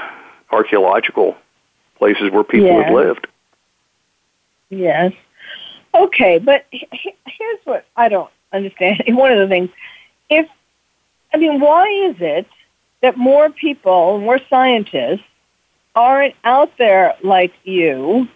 [0.50, 1.36] archaeological
[1.98, 3.26] places where people have lived.
[4.68, 5.12] Yes.
[5.96, 9.02] Okay, but here's what I don't understand.
[9.08, 9.70] One of the things,
[10.28, 10.46] if
[11.32, 12.46] I mean, why is it
[13.02, 15.24] that more people, more scientists,
[15.94, 18.28] aren't out there like you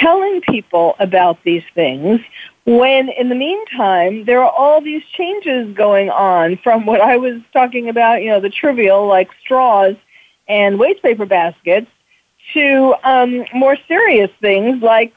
[0.00, 2.20] telling people about these things
[2.64, 7.40] when in the meantime there are all these changes going on from what I was
[7.52, 9.94] talking about, you know, the trivial like straws
[10.48, 11.86] and waste paper baskets
[12.52, 15.14] to um, more serious things like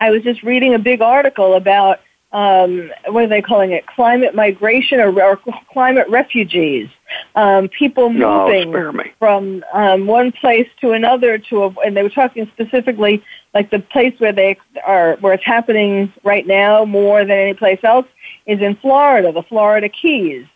[0.00, 2.00] I was just reading a big article about
[2.32, 3.86] um, what are they calling it?
[3.86, 5.38] Climate migration or, or
[5.72, 6.88] climate refugees.
[7.34, 12.08] Um, people moving no, from um, one place to another to, a, and they were
[12.08, 17.36] talking specifically like the place where they are, where it's happening right now more than
[17.36, 18.06] any place else
[18.46, 20.46] is in Florida, the Florida Keys.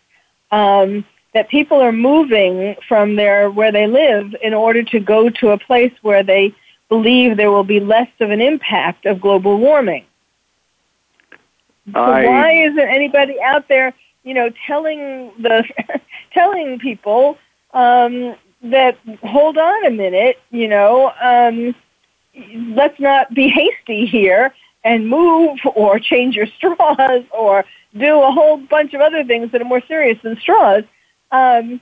[0.51, 1.03] Um,
[1.33, 5.57] that people are moving from their where they live in order to go to a
[5.57, 6.55] place where they
[6.89, 10.05] believe there will be less of an impact of global warming.
[11.93, 13.93] So I, why isn't anybody out there,
[14.23, 15.63] you know, telling the
[16.33, 17.37] telling people
[17.73, 21.75] um, that hold on a minute, you know, um,
[22.75, 27.65] let's not be hasty here and move or change your straws or
[27.97, 30.83] do a whole bunch of other things that are more serious than straws.
[31.31, 31.81] Um,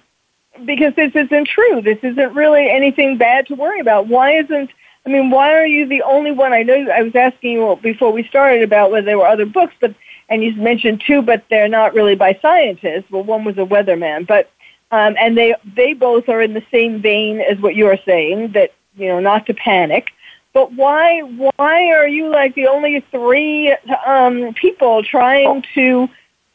[0.66, 1.82] because this isn't true.
[1.82, 4.08] This isn't really anything bad to worry about.
[4.08, 4.70] Why isn't
[5.06, 6.54] I mean, why are you the only one?
[6.54, 9.74] I know I was asking you before we started about whether there were other books,
[9.80, 9.94] but
[10.30, 13.12] and you mentioned two, but they're not really by scientists.
[13.12, 14.50] Well, one was a weatherman, but
[14.92, 18.72] um, and they they both are in the same vein as what you're saying that
[18.96, 20.12] you know not to panic.
[20.54, 26.08] But why why are you like the only three um, people trying to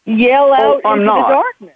[0.07, 1.29] yell out oh, I'm into not.
[1.29, 1.75] the darkness?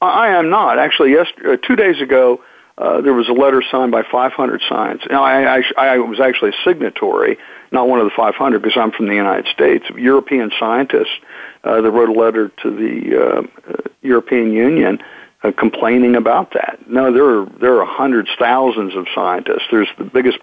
[0.00, 1.12] I am not actually.
[1.12, 2.40] Yes, uh, two days ago
[2.78, 5.08] uh, there was a letter signed by 500 scientists.
[5.10, 7.38] Now, I, I, I was actually a signatory,
[7.72, 9.86] not one of the 500 because I'm from the United States.
[9.96, 11.16] European scientists
[11.64, 14.98] uh, that wrote a letter to the uh, uh, European Union
[15.42, 16.78] uh, complaining about that.
[16.86, 19.64] No, there are there are hundreds, thousands of scientists.
[19.70, 20.38] There's the biggest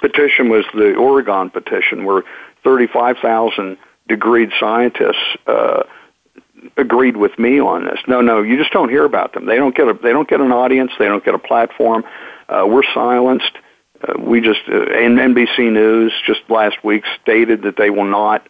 [0.00, 2.22] petition was the Oregon petition, where
[2.62, 3.76] 35,000
[4.08, 5.36] degreed scientists.
[5.46, 5.82] Uh,
[6.76, 7.98] agreed with me on this.
[8.06, 9.46] No, no, you just don't hear about them.
[9.46, 10.92] They don't get a they don't get an audience.
[10.98, 12.04] They don't get a platform.
[12.48, 13.56] Uh, we're silenced.
[14.02, 18.46] Uh, we just uh, and NBC News just last week stated that they will not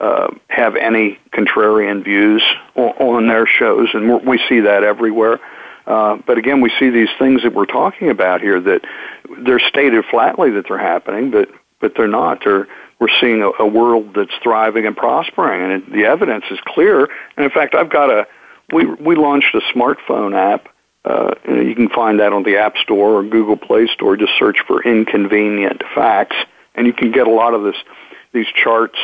[0.00, 2.42] uh, have any contrarian views
[2.74, 5.40] on, on their shows, and we see that everywhere.
[5.86, 8.84] Uh, but again, we see these things that we're talking about here that
[9.38, 11.48] they're stated flatly that they're happening, but
[11.80, 12.44] but they're not.
[12.44, 12.66] They're
[12.98, 17.08] we're seeing a, a world that's thriving and prospering, and it, the evidence is clear.
[17.36, 18.26] And in fact, I've got a
[18.72, 20.68] we we launched a smartphone app.
[21.04, 24.16] Uh, you can find that on the App Store or Google Play Store.
[24.16, 26.36] Just search for "inconvenient facts,"
[26.74, 27.76] and you can get a lot of this
[28.32, 28.98] these charts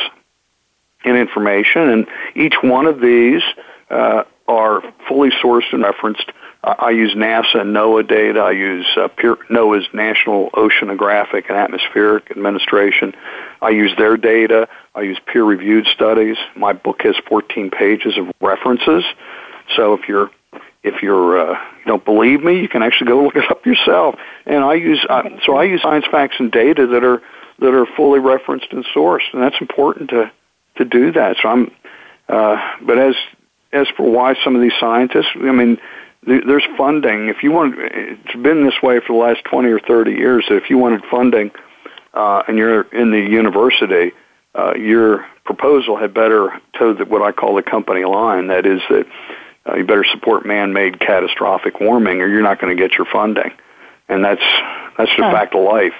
[1.03, 1.89] and information.
[1.89, 3.41] And each one of these
[3.89, 6.31] uh, are fully sourced and referenced
[6.65, 8.39] I use NASA and NOAA data.
[8.39, 9.07] I use uh,
[9.49, 13.13] NOAA's National Oceanographic and Atmospheric Administration.
[13.61, 14.67] I use their data.
[14.95, 16.37] I use peer-reviewed studies.
[16.55, 19.03] My book has 14 pages of references.
[19.75, 20.31] So if you're
[20.83, 24.15] if you're uh, you don't believe me, you can actually go look it up yourself.
[24.45, 27.21] And I use uh, so I use science facts and data that are
[27.59, 30.31] that are fully referenced and sourced, and that's important to
[30.77, 31.37] to do that.
[31.41, 31.71] So I'm
[32.27, 33.15] Uh, but as
[33.71, 35.77] as for why some of these scientists, I mean,
[36.25, 37.29] there's funding.
[37.29, 40.45] If you want, it's been this way for the last 20 or 30 years.
[40.49, 41.51] That if you wanted funding
[42.13, 44.11] uh, and you're in the university,
[44.55, 48.47] uh, your proposal had better toe the, what I call the company line.
[48.47, 49.05] That is that
[49.67, 53.51] uh, you better support man-made catastrophic warming, or you're not going to get your funding.
[54.09, 54.43] And that's
[54.97, 55.31] that's the huh.
[55.31, 55.93] fact of life.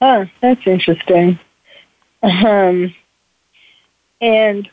[0.00, 1.38] Oh, that's interesting.
[2.22, 2.94] Um,
[4.20, 4.68] and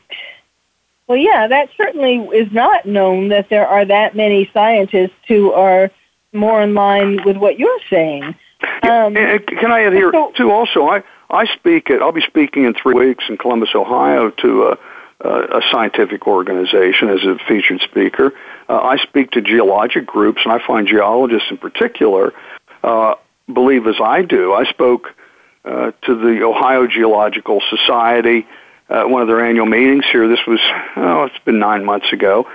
[1.08, 5.90] well, yeah, that certainly is not known that there are that many scientists who are
[6.34, 8.34] more in line with what you're saying.
[8.82, 10.50] Um, and can I add here so, too?
[10.50, 14.64] Also, I I speak at I'll be speaking in three weeks in Columbus, Ohio, to
[14.64, 14.78] a,
[15.20, 18.34] a, a scientific organization as a featured speaker.
[18.68, 22.34] Uh, I speak to geologic groups, and I find geologists in particular
[22.82, 23.14] uh,
[23.52, 24.52] believe as I do.
[24.52, 25.14] I spoke
[25.64, 28.46] uh, to the Ohio Geological Society
[28.88, 30.28] uh, one of their annual meetings here.
[30.28, 30.60] This was,
[30.96, 32.46] oh, it's been nine months ago.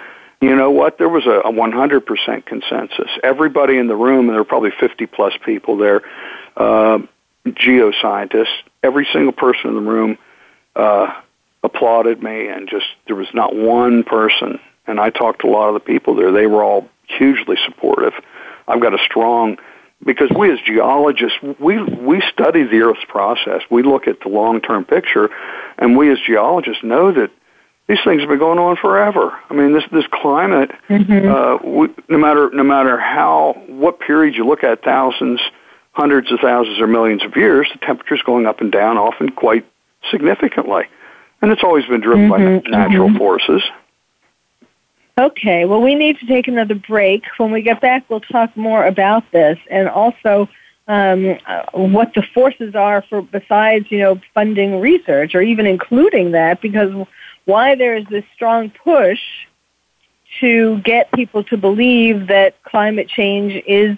[0.42, 0.98] You know what?
[0.98, 3.10] There was a, a 100% consensus.
[3.24, 6.02] Everybody in the room, and there were probably 50 plus people there,
[6.58, 7.00] uh,
[7.48, 10.18] geoscientists, every single person in the room
[10.76, 11.14] uh,
[11.64, 14.60] applauded me, and just there was not one person.
[14.86, 16.32] And I talked to a lot of the people there.
[16.32, 18.14] They were all hugely supportive.
[18.68, 19.58] I've got a strong
[20.06, 24.62] because we as geologists we we study the earth's process we look at the long
[24.62, 25.30] term picture
[25.78, 27.32] and we as geologists know that
[27.88, 31.30] these things have been going on forever i mean this this climate mm-hmm.
[31.30, 35.40] uh, we, no matter no matter how what period you look at thousands
[35.92, 39.30] hundreds of thousands or millions of years the temperature is going up and down often
[39.30, 39.66] quite
[40.12, 40.84] significantly
[41.42, 42.72] and it's always been driven mm-hmm.
[42.72, 43.18] by natural mm-hmm.
[43.18, 43.62] forces
[45.18, 47.24] Okay, well, we need to take another break.
[47.38, 50.50] When we get back, we'll talk more about this and also
[50.88, 56.32] um, uh, what the forces are for besides, you know, funding research or even including
[56.32, 57.08] that because
[57.46, 59.20] why there's this strong push
[60.40, 63.96] to get people to believe that climate change is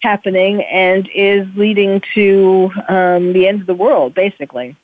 [0.00, 4.76] happening and is leading to um, the end of the world, basically.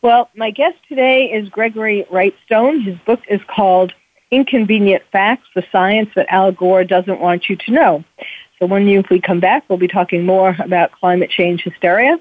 [0.00, 2.82] Well, my guest today is Gregory Wrightstone.
[2.82, 3.92] His book is called
[4.30, 8.04] inconvenient facts, the science that Al Gore doesn't want you to know.
[8.58, 12.18] So when you, if we come back, we'll be talking more about climate change hysteria.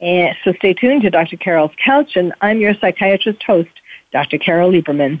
[0.00, 1.36] And so stay tuned to Dr.
[1.36, 3.70] Carole's Couch, and I'm your psychiatrist host,
[4.12, 4.38] Dr.
[4.38, 5.20] Carole Lieberman.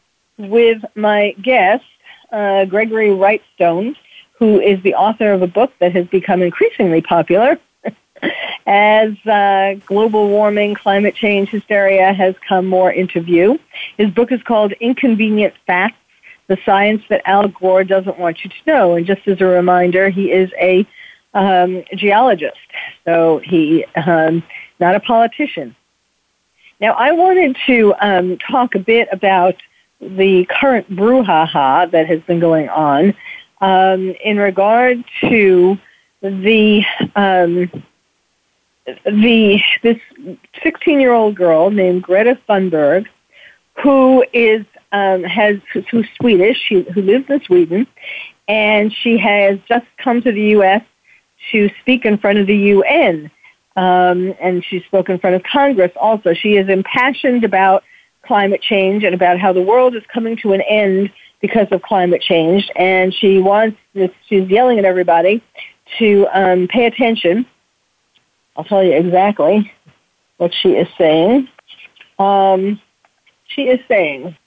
[0.49, 1.85] with my guest,
[2.31, 3.95] uh, Gregory Wrightstone,
[4.33, 7.59] who is the author of a book that has become increasingly popular
[8.65, 13.59] as uh, global warming, climate change hysteria has come more into view.
[13.97, 15.97] His book is called Inconvenient Facts
[16.47, 18.95] The Science That Al Gore Doesn't Want You to Know.
[18.95, 20.85] And just as a reminder, he is a
[21.33, 22.57] um, geologist,
[23.05, 24.43] so he um,
[24.79, 25.75] not a politician.
[26.79, 29.55] Now, I wanted to um, talk a bit about
[30.01, 33.13] the current brouhaha that has been going on
[33.61, 35.77] um, in regard to
[36.21, 36.83] the
[37.15, 37.71] um,
[39.05, 39.97] the this
[40.63, 43.05] 16 year old girl named Greta Thunberg,
[43.81, 45.57] who is um, has
[45.89, 47.87] who's Swedish, she, who lives in Sweden,
[48.47, 50.83] and she has just come to the U.S.
[51.51, 53.31] to speak in front of the UN,
[53.75, 55.91] um, and she spoke in front of Congress.
[55.95, 57.83] Also, she is impassioned about
[58.31, 61.11] climate change and about how the world is coming to an end
[61.41, 65.43] because of climate change, and she wants this, she's yelling at everybody
[65.99, 67.45] to um, pay attention.
[68.55, 69.69] I'll tell you exactly
[70.37, 71.49] what she is saying.
[72.19, 72.79] Um,
[73.47, 74.37] she is saying,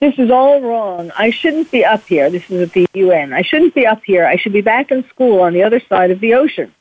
[0.00, 1.12] this is all wrong.
[1.16, 2.28] I shouldn't be up here.
[2.28, 3.32] This is at the UN.
[3.32, 4.26] I shouldn't be up here.
[4.26, 6.74] I should be back in school on the other side of the ocean.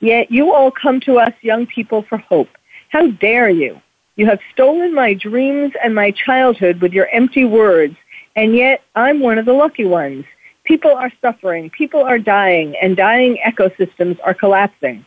[0.00, 2.50] Yet you all come to us young people for hope.
[2.90, 3.80] How dare you?
[4.18, 7.96] You have stolen my dreams and my childhood with your empty words,
[8.34, 10.24] and yet I'm one of the lucky ones.
[10.64, 15.06] People are suffering, people are dying, and dying ecosystems are collapsing.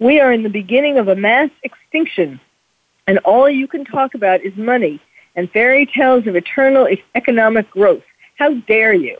[0.00, 2.38] We are in the beginning of a mass extinction,
[3.06, 5.00] and all you can talk about is money
[5.34, 8.04] and fairy tales of eternal economic growth.
[8.36, 9.16] How dare you?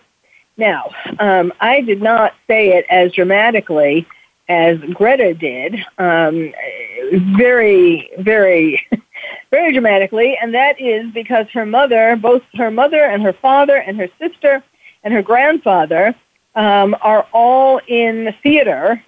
[0.59, 4.07] Now, um, I did not say it as dramatically
[4.51, 6.53] as Greta did, um,
[7.35, 8.87] very, very,
[9.53, 13.99] very dramatically, and that is because her mother, both her mother and her father and
[13.99, 14.65] her sister
[15.05, 16.15] and her grandfather
[16.55, 19.03] um, are all in the theater.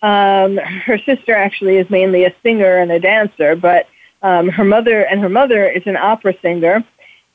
[0.00, 3.86] Um, her sister actually is mainly a singer and a dancer, but
[4.22, 6.82] um, her mother and her mother is an opera singer,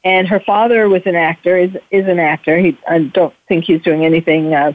[0.04, 1.56] and her father was an actor.
[1.58, 2.58] is is an actor.
[2.58, 4.54] He, I don't think he's doing anything.
[4.54, 4.74] Uh,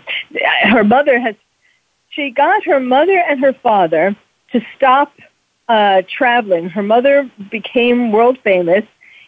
[0.63, 1.35] her mother has.
[2.11, 4.17] She got her mother and her father
[4.53, 5.13] to stop
[5.69, 6.69] uh, traveling.
[6.69, 8.85] Her mother became world famous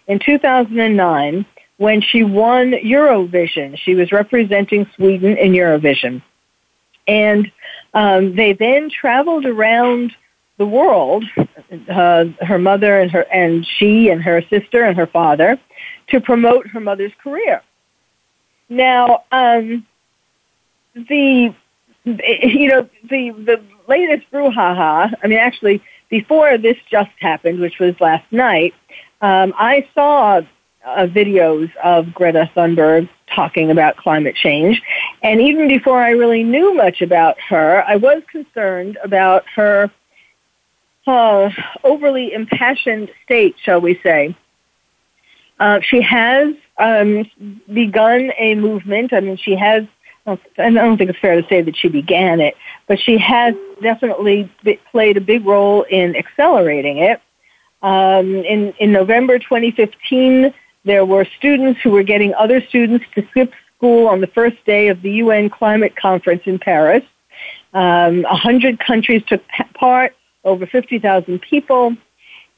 [0.07, 1.45] in 2009
[1.79, 3.79] when she won Eurovision.
[3.79, 6.23] She was representing Sweden in Eurovision.
[7.07, 7.51] And
[7.95, 10.15] um, they then traveled around
[10.59, 11.25] the world,
[11.89, 15.59] uh, her mother and her and she and her sister and her father,
[16.09, 17.63] to promote her mother's career.
[18.69, 19.87] Now, um,
[20.95, 21.55] the
[22.05, 25.15] you know the the latest brouhaha.
[25.23, 28.75] I mean, actually, before this just happened, which was last night,
[29.21, 30.41] um, I saw
[30.85, 34.83] uh, videos of Greta Thunberg talking about climate change.
[35.23, 39.91] And even before I really knew much about her, I was concerned about her
[41.07, 41.51] uh,
[41.85, 44.37] overly impassioned state, shall we say.
[45.59, 47.29] Uh, she has um,
[47.73, 49.13] begun a movement.
[49.13, 49.85] I mean, she has,
[50.59, 52.55] I don't think it's fair to say that she began it,
[52.87, 54.51] but she has definitely
[54.91, 57.21] played a big role in accelerating it.
[57.83, 60.53] Um, in, in November 2015,
[60.85, 64.89] there were students who were getting other students to skip school on the first day
[64.89, 67.05] of the UN climate conference in Paris.
[67.73, 69.43] Um, 100 countries took
[69.75, 71.97] part, over 50,000 people.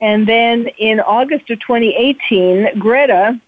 [0.01, 3.39] And then in August of 2018, Greta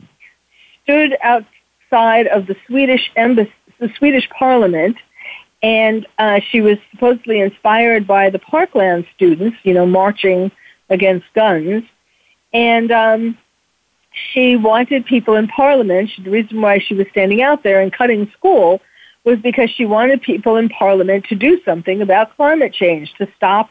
[0.82, 3.52] stood outside of the Swedish embassy,
[3.82, 4.96] the Swedish parliament,
[5.62, 10.50] and uh, she was supposedly inspired by the Parkland students, you know, marching
[10.88, 11.84] against guns.
[12.52, 13.38] And um,
[14.12, 16.10] she wanted people in Parliament.
[16.22, 18.80] The reason why she was standing out there and cutting school
[19.24, 23.70] was because she wanted people in Parliament to do something about climate change, to stop,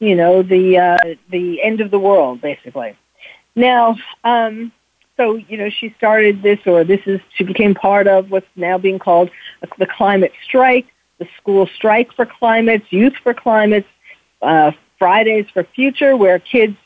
[0.00, 2.96] you know, the uh, the end of the world, basically.
[3.54, 4.72] Now, um,
[5.16, 8.78] so you know, she started this, or this is she became part of what's now
[8.78, 9.30] being called
[9.78, 10.86] the climate strike,
[11.18, 13.88] the school strike for climates, youth for climates,
[14.40, 16.76] uh, Fridays for Future, where kids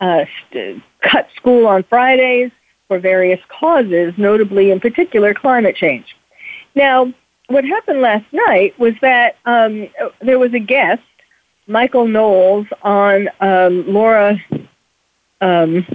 [0.00, 2.50] uh, st- cut school on Fridays
[2.88, 6.16] for various causes, notably in particular climate change.
[6.74, 7.12] Now,
[7.48, 9.88] what happened last night was that um,
[10.20, 11.02] there was a guest,
[11.66, 14.38] Michael Knowles, on um, Laura.
[15.40, 15.86] Um,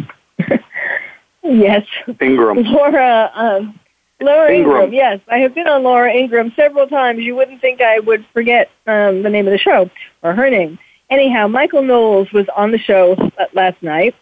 [1.44, 1.86] yes,
[2.22, 2.64] Ingraham.
[2.64, 3.32] Laura.
[3.34, 3.80] Um,
[4.22, 4.86] Laura Ingraham.
[4.86, 4.94] Ingraham.
[4.94, 7.20] Yes, I have been on Laura Ingraham several times.
[7.20, 9.90] You wouldn't think I would forget um, the name of the show
[10.24, 10.78] or her name.
[11.10, 13.16] Anyhow, Michael Knowles was on the show
[13.54, 14.16] last night,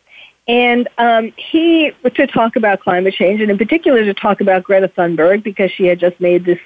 [0.48, 4.88] and um, he to talk about climate change, and in particular to talk about Greta
[4.88, 6.60] Thunberg because she had just made this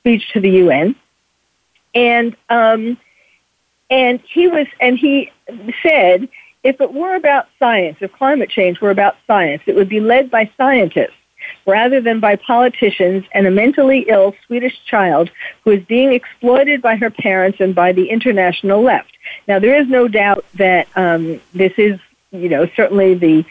[0.00, 0.94] speech to the UN,
[1.94, 2.98] and um,
[3.90, 5.30] And he was, and he
[5.82, 6.28] said,
[6.64, 10.30] if it were about science, if climate change were about science, it would be led
[10.30, 11.14] by scientists
[11.66, 15.30] rather than by politicians and a mentally ill Swedish child
[15.62, 19.12] who is being exploited by her parents and by the international left.
[19.46, 22.00] Now, there is no doubt that um, this is,
[22.30, 23.44] you know, certainly the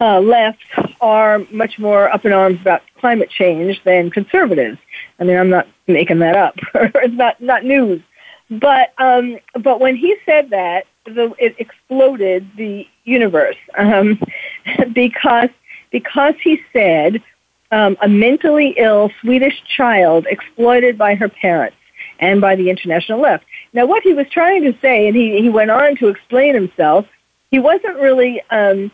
[0.00, 0.62] uh, left
[1.00, 4.78] are much more up in arms about climate change than conservatives.
[5.18, 6.56] I mean, I'm not making that up.
[6.74, 8.02] it's not not news.
[8.50, 14.20] But um, but when he said that, the, it exploded the universe um,
[14.92, 15.50] because
[15.90, 17.22] because he said
[17.70, 21.76] um, a mentally ill Swedish child exploited by her parents
[22.18, 23.44] and by the international left.
[23.72, 27.06] Now, what he was trying to say, and he, he went on to explain himself,
[27.50, 28.90] he wasn't really, um,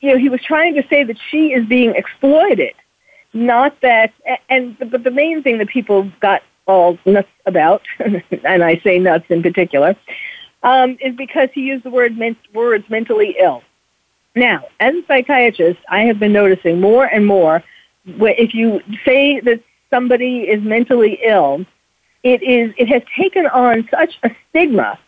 [0.00, 2.74] you know, he was trying to say that she is being exploited,
[3.32, 4.12] not that,
[4.48, 9.26] and but the main thing that people got all nuts about, and I say nuts
[9.28, 9.96] in particular,
[10.64, 13.62] um, is because he used the word men- words mentally ill.
[14.34, 17.62] Now, as a psychiatrist, I have been noticing more and more
[18.06, 19.60] if you say that
[19.90, 21.64] somebody is mentally ill,
[22.22, 24.98] it is it has taken on such a stigma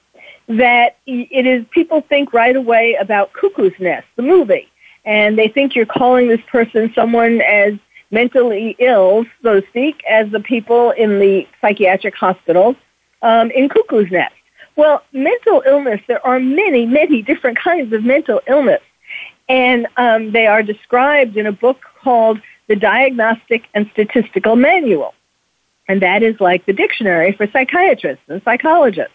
[0.49, 4.69] that it is people think right away about Cuckoo's Nest, the movie,
[5.05, 7.75] and they think you're calling this person someone as
[8.13, 12.77] mentally ill, so to speak, as the people in the psychiatric hospital
[13.23, 14.35] um, in Cuckoo's Nest.
[14.77, 18.83] Well, mental illness, there are many, many different kinds of mental illness.
[19.49, 25.15] And um, they are described in a book called The Diagnostic and Statistical Manual.
[25.89, 29.15] And that is like the dictionary for psychiatrists and psychologists.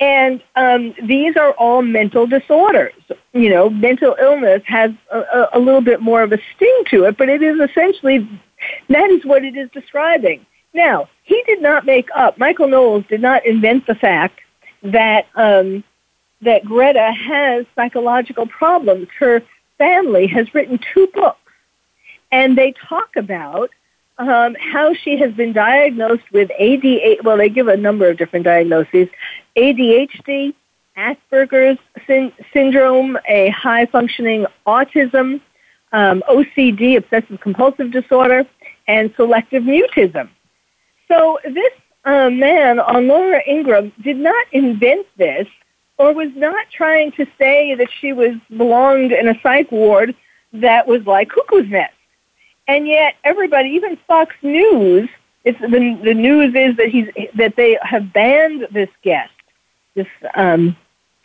[0.00, 2.94] And um, these are all mental disorders.
[3.32, 7.16] You know, mental illness has a, a little bit more of a sting to it,
[7.16, 8.28] but it is essentially,
[8.88, 10.44] that is what it is describing.
[10.74, 14.40] Now, he did not make up, Michael Knowles did not invent the fact
[14.82, 15.84] that um,
[16.42, 19.08] that Greta has psychological problems.
[19.18, 19.42] Her
[19.78, 21.38] family has written two books,
[22.30, 23.70] and they talk about
[24.18, 27.22] um, how she has been diagnosed with ADHD.
[27.22, 29.08] Well, they give a number of different diagnoses:
[29.56, 30.54] ADHD,
[30.96, 35.40] Asperger's sy- syndrome, a high functioning autism,
[35.92, 38.46] um, OCD, obsessive compulsive disorder,
[38.88, 40.28] and selective mutism.
[41.08, 41.72] So this
[42.04, 45.46] uh, man on Laura Ingraham did not invent this
[45.98, 50.14] or was not trying to say that she was belonged in a psych ward
[50.52, 51.94] that was like cuckoo's nest.
[52.66, 55.08] And yet everybody, even Fox News,
[55.44, 59.32] it's the, the news is that he's that they have banned this guest,
[59.94, 60.76] this um,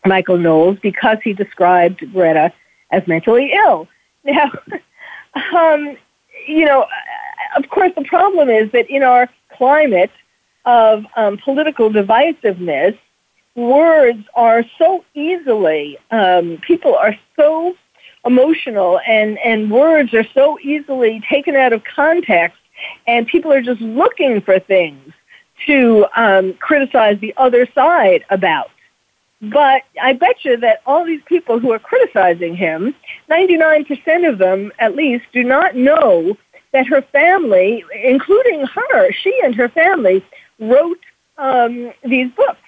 [0.05, 2.51] Michael Knowles, because he described Greta
[2.91, 3.88] as mentally ill.
[4.23, 4.51] Now,
[5.55, 5.95] um,
[6.47, 6.86] you know,
[7.55, 10.11] of course, the problem is that in our climate,
[10.68, 12.95] of um, political divisiveness,
[13.55, 17.76] words are so easily, um, people are so
[18.26, 22.57] emotional and, and words are so easily taken out of context
[23.07, 25.13] and people are just looking for things
[25.65, 28.70] to um, criticize the other side about.
[29.41, 32.93] But I bet you that all these people who are criticizing him,
[33.30, 36.38] 99% of them at least, do not know
[36.74, 40.24] that her family, including her, she and her family,
[40.60, 40.99] wrote
[41.38, 42.60] um, these books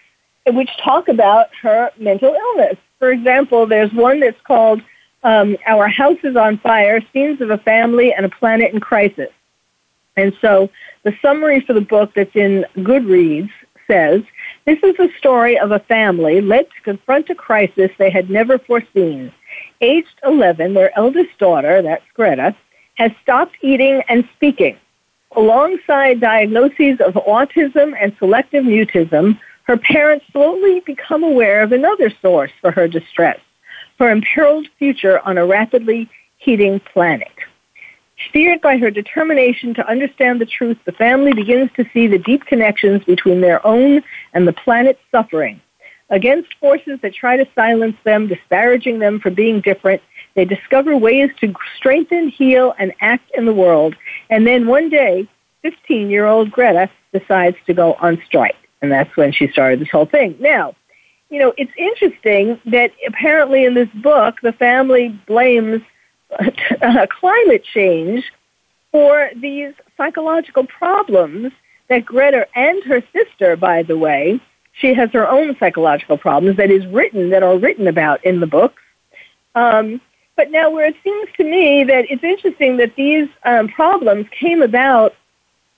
[0.48, 2.78] which talk about her mental illness.
[2.98, 4.82] For example, there's one that's called
[5.24, 9.32] um, Our House is on Fire Scenes of a Family and a Planet in Crisis.
[10.18, 10.70] And so
[11.04, 13.52] the summary for the book that's in Goodreads
[13.90, 14.22] says
[14.66, 18.60] this is the story of a family led to confront a crisis they had never
[18.60, 19.32] foreseen.
[19.82, 22.56] Aged 11, their eldest daughter, that's Greta,
[22.96, 24.78] has stopped eating and speaking.
[25.36, 32.52] Alongside diagnoses of autism and selective mutism, her parents slowly become aware of another source
[32.62, 33.40] for her distress,
[34.00, 37.32] her imperiled future on a rapidly heating planet.
[38.28, 42.46] Steered by her determination to understand the truth, the family begins to see the deep
[42.46, 44.02] connections between their own
[44.34, 45.62] and the planet's suffering.
[46.10, 50.02] Against forces that try to silence them, disparaging them for being different,
[50.40, 53.94] they discover ways to strengthen, heal, and act in the world.
[54.30, 55.28] And then one day,
[55.64, 58.56] 15 year old Greta decides to go on strike.
[58.82, 60.38] And that's when she started this whole thing.
[60.40, 60.76] Now,
[61.30, 65.82] you know, it's interesting that apparently in this book, the family blames
[66.40, 68.24] uh, climate change
[68.94, 71.52] for these psychological problems
[71.90, 74.40] that Greta and her sister, by the way,
[74.72, 78.48] she has her own psychological problems that is written, that are written about in the
[78.48, 78.82] books.
[79.54, 80.00] Um,
[80.40, 84.62] but now, where it seems to me that it's interesting that these um, problems came
[84.62, 85.14] about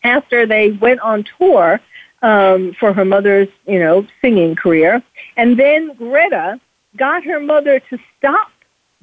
[0.04, 1.80] after they went on tour
[2.22, 5.02] um, for her mother's, you know, singing career.
[5.36, 6.62] And then Greta
[6.96, 8.52] got her mother to stop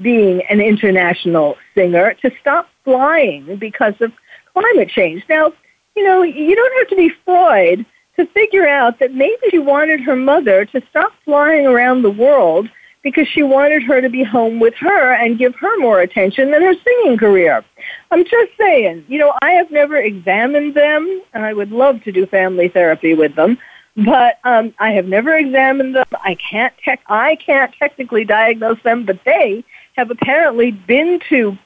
[0.00, 4.12] being an international singer, to stop flying because of
[4.52, 5.24] climate change.
[5.28, 5.52] Now,
[5.96, 7.84] you know, you don't have to be Freud
[8.14, 12.68] to figure out that maybe she wanted her mother to stop flying around the world
[13.02, 16.62] because she wanted her to be home with her and give her more attention than
[16.62, 17.64] her singing career.
[18.10, 22.12] I'm just saying, you know, I have never examined them, and I would love to
[22.12, 23.58] do family therapy with them,
[23.96, 26.06] but um, I have never examined them.
[26.12, 29.64] I can't tech, I can't technically diagnose them, but they
[29.96, 31.56] have apparently been to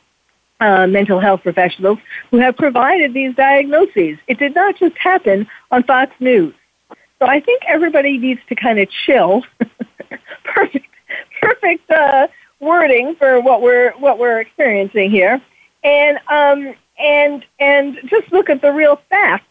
[0.60, 1.98] uh, mental health professionals
[2.30, 4.18] who have provided these diagnoses.
[4.28, 6.54] It did not just happen on Fox News.
[7.18, 9.42] So I think everybody needs to kind of chill.
[10.44, 10.86] Perfect
[11.42, 12.28] perfect uh,
[12.60, 15.40] wording for what we're what we're experiencing here,
[15.84, 19.44] and um, and and just look at the real facts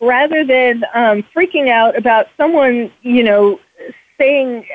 [0.00, 3.58] rather than um, freaking out about someone you know
[4.18, 4.66] saying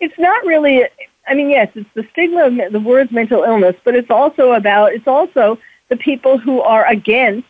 [0.00, 0.84] it's not really.
[1.28, 4.92] I mean, yes, it's the stigma of the words mental illness, but it's also about
[4.92, 5.58] it's also
[5.88, 7.48] the people who are against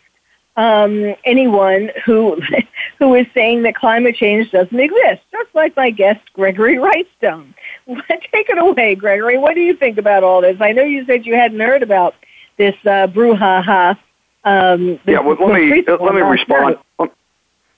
[0.57, 2.41] um, anyone who
[2.99, 7.55] who is saying that climate change doesn't exist, just like my guest Gregory Wrightstone.
[8.33, 9.39] Take it away, Gregory.
[9.39, 10.57] What do you think about all this?
[10.61, 12.15] I know you said you hadn't heard about
[12.57, 13.97] this uh, brouhaha.
[14.45, 16.79] Um, this, yeah, well, let me let me respond.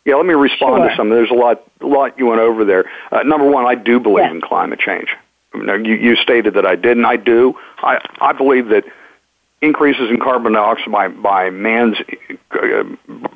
[0.05, 0.89] Yeah, let me respond sure.
[0.89, 1.11] to some.
[1.11, 2.91] There's a lot, a lot you went over there.
[3.13, 5.15] Uh, number one, I do believe in climate change.
[5.53, 7.05] You, know, you, you stated that I didn't.
[7.05, 7.55] I do.
[7.79, 8.85] I, I believe that
[9.61, 11.97] increases in carbon dioxide by, by man's
[12.53, 12.85] uh,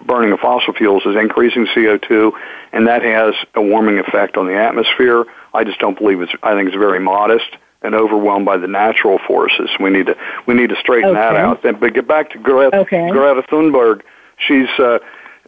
[0.07, 2.33] burning of fossil fuels is increasing CO2,
[2.73, 5.25] and that has a warming effect on the atmosphere.
[5.55, 6.33] I just don't believe it's.
[6.43, 9.71] I think it's very modest and overwhelmed by the natural forces.
[9.81, 11.19] We need to we need to straighten okay.
[11.19, 11.63] that out.
[11.63, 13.11] But get back to Greta, okay.
[13.11, 14.03] Greta Thunberg.
[14.39, 14.99] She's uh,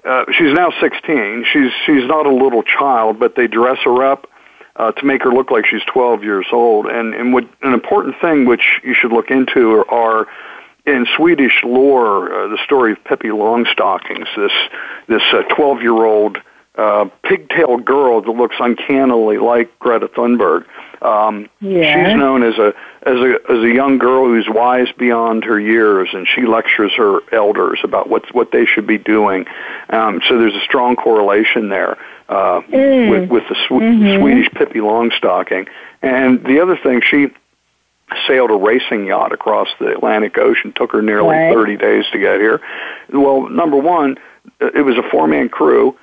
[0.04, 1.46] uh, she's now 16.
[1.52, 4.28] She's she's not a little child, but they dress her up
[4.76, 6.86] uh, to make her look like she's 12 years old.
[6.86, 10.26] And and what an important thing which you should look into are, are
[10.86, 14.52] in Swedish lore, uh, the story of Pippi Longstockings, this
[15.08, 15.22] this
[15.54, 16.38] twelve uh, year old
[16.76, 20.64] uh, pigtail girl that looks uncannily like Greta Thunberg.
[21.02, 22.10] Um, yeah.
[22.10, 26.08] She's known as a as a as a young girl who's wise beyond her years,
[26.12, 29.46] and she lectures her elders about what what they should be doing.
[29.90, 31.98] Um, so there's a strong correlation there
[32.28, 33.10] uh, mm.
[33.10, 34.20] with with the Sw- mm-hmm.
[34.20, 35.68] Swedish Pippi Longstocking.
[36.02, 37.28] And the other thing, she
[38.26, 40.72] sailed a racing yacht across the Atlantic Ocean.
[40.74, 41.54] Took her nearly right.
[41.54, 42.60] 30 days to get here.
[43.12, 44.16] Well, number one,
[44.60, 45.96] it was a four-man crew.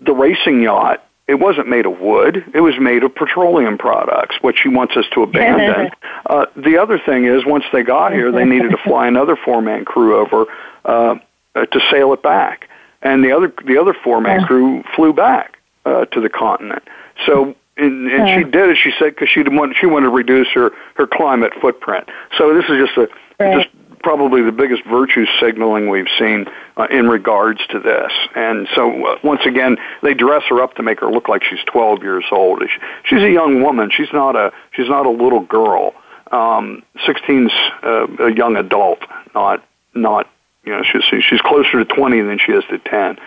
[0.00, 2.44] The racing yacht, it wasn't made of wood.
[2.54, 5.90] It was made of petroleum products, which she wants us to abandon.
[6.26, 9.84] uh, the other thing is, once they got here, they needed to fly another four-man
[9.84, 10.46] crew over
[10.84, 11.16] uh,
[11.54, 12.68] uh, to sail it back,
[13.02, 16.82] and the other the other four-man crew flew back uh, to the continent.
[17.26, 20.48] So and, and she did as she said because she wanted she wanted to reduce
[20.48, 22.08] her her climate footprint.
[22.36, 23.62] So this is just a right.
[23.62, 26.46] just probably the biggest virtue signaling we've seen
[26.76, 28.12] uh, in regards to this.
[28.34, 31.62] And so uh, once again, they dress her up to make her look like she's
[31.66, 32.62] 12 years old.
[33.04, 33.90] She's a young woman.
[33.94, 35.94] She's not a she's not a little girl.
[36.32, 39.00] Um, 16's uh, a young adult,
[39.34, 40.30] not not
[40.64, 43.18] you know she's she's closer to 20 than she is to 10.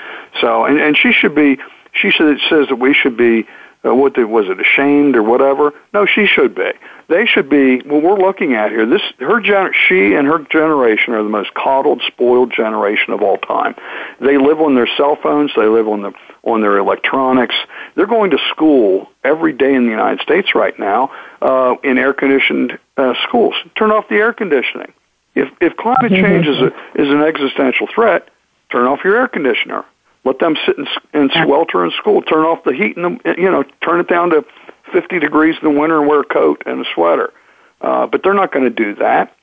[0.42, 1.58] So and and she should be.
[1.96, 3.46] She says says that we should be
[3.84, 5.74] what the, was it ashamed or whatever?
[5.94, 6.72] No, she should be.
[7.10, 7.80] They should be.
[7.80, 11.54] What we're looking at here, this her gener- she and her generation are the most
[11.54, 13.76] coddled, spoiled generation of all time.
[14.22, 15.52] They live on their cell phones.
[15.56, 16.14] They live on the
[16.44, 17.56] on their electronics.
[17.96, 21.12] They're going to school every day in the United States right now
[21.42, 23.56] uh, in air conditioned uh, schools.
[23.76, 24.94] Turn off the air conditioning.
[25.36, 28.30] If if climate change is a, is an existential threat,
[28.72, 29.84] turn off your air conditioner.
[30.26, 32.22] Let them sit in, in swelter in school.
[32.22, 34.46] Turn off the heat and the, you know turn it down to
[34.92, 37.34] 50 degrees in the winter and wear a coat and a sweater.
[37.82, 39.36] Uh, but they're not going to do that.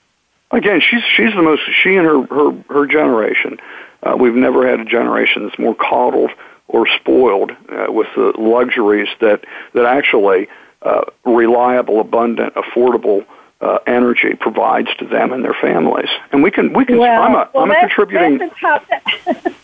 [0.51, 3.59] Again, she's she's the most she and her her her generation.
[4.03, 6.31] Uh, we've never had a generation that's more coddled
[6.69, 10.49] or spoiled uh, with the luxuries that that actually
[10.83, 13.27] uh, reliable, abundant, affordable
[13.61, 16.09] uh, energy provides to them and their families.
[16.33, 16.99] And we can we can.
[16.99, 18.39] Well, I'm a well, am a contributing.
[18.39, 18.87] That's top,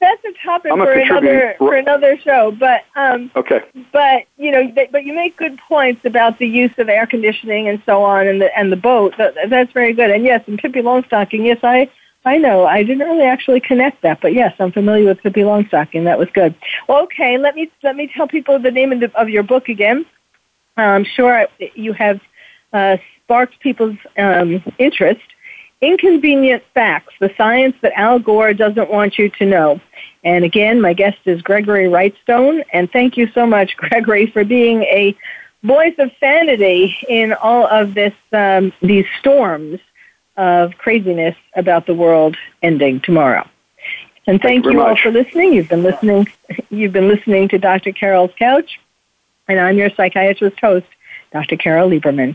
[0.00, 2.52] that's a topic a for another for another show.
[2.52, 3.62] But um, Okay.
[3.92, 7.82] but you know, but you make good points about the use of air conditioning and
[7.86, 9.14] so on, and the and the boat.
[9.18, 10.10] That, that's very good.
[10.10, 11.44] And yes, and Pippi Longstocking.
[11.44, 11.90] Yes, I
[12.24, 12.66] I know.
[12.66, 16.04] I didn't really actually connect that, but yes, I'm familiar with Pippi Longstocking.
[16.04, 16.54] That was good.
[16.88, 19.68] Well, okay, let me let me tell people the name of, the, of your book
[19.68, 20.04] again.
[20.76, 22.20] I'm sure you have
[22.72, 25.22] uh, sparked people's um, interest.
[25.80, 29.80] Inconvenient facts, the science that Al Gore doesn't want you to know.
[30.24, 34.82] And again, my guest is Gregory Wrightstone, and thank you so much, Gregory, for being
[34.84, 35.16] a
[35.62, 39.80] voice of sanity in all of this um, these storms
[40.36, 43.46] of craziness about the world ending tomorrow.
[44.26, 45.02] And thank, thank you, all much.
[45.02, 45.52] for listening.
[45.52, 46.28] You've been listening.
[46.70, 47.92] You've been listening to Dr.
[47.92, 48.80] Carole's Couch,
[49.46, 50.86] and I'm your psychiatrist host,
[51.32, 51.56] Dr.
[51.56, 52.34] Carole Lieberman.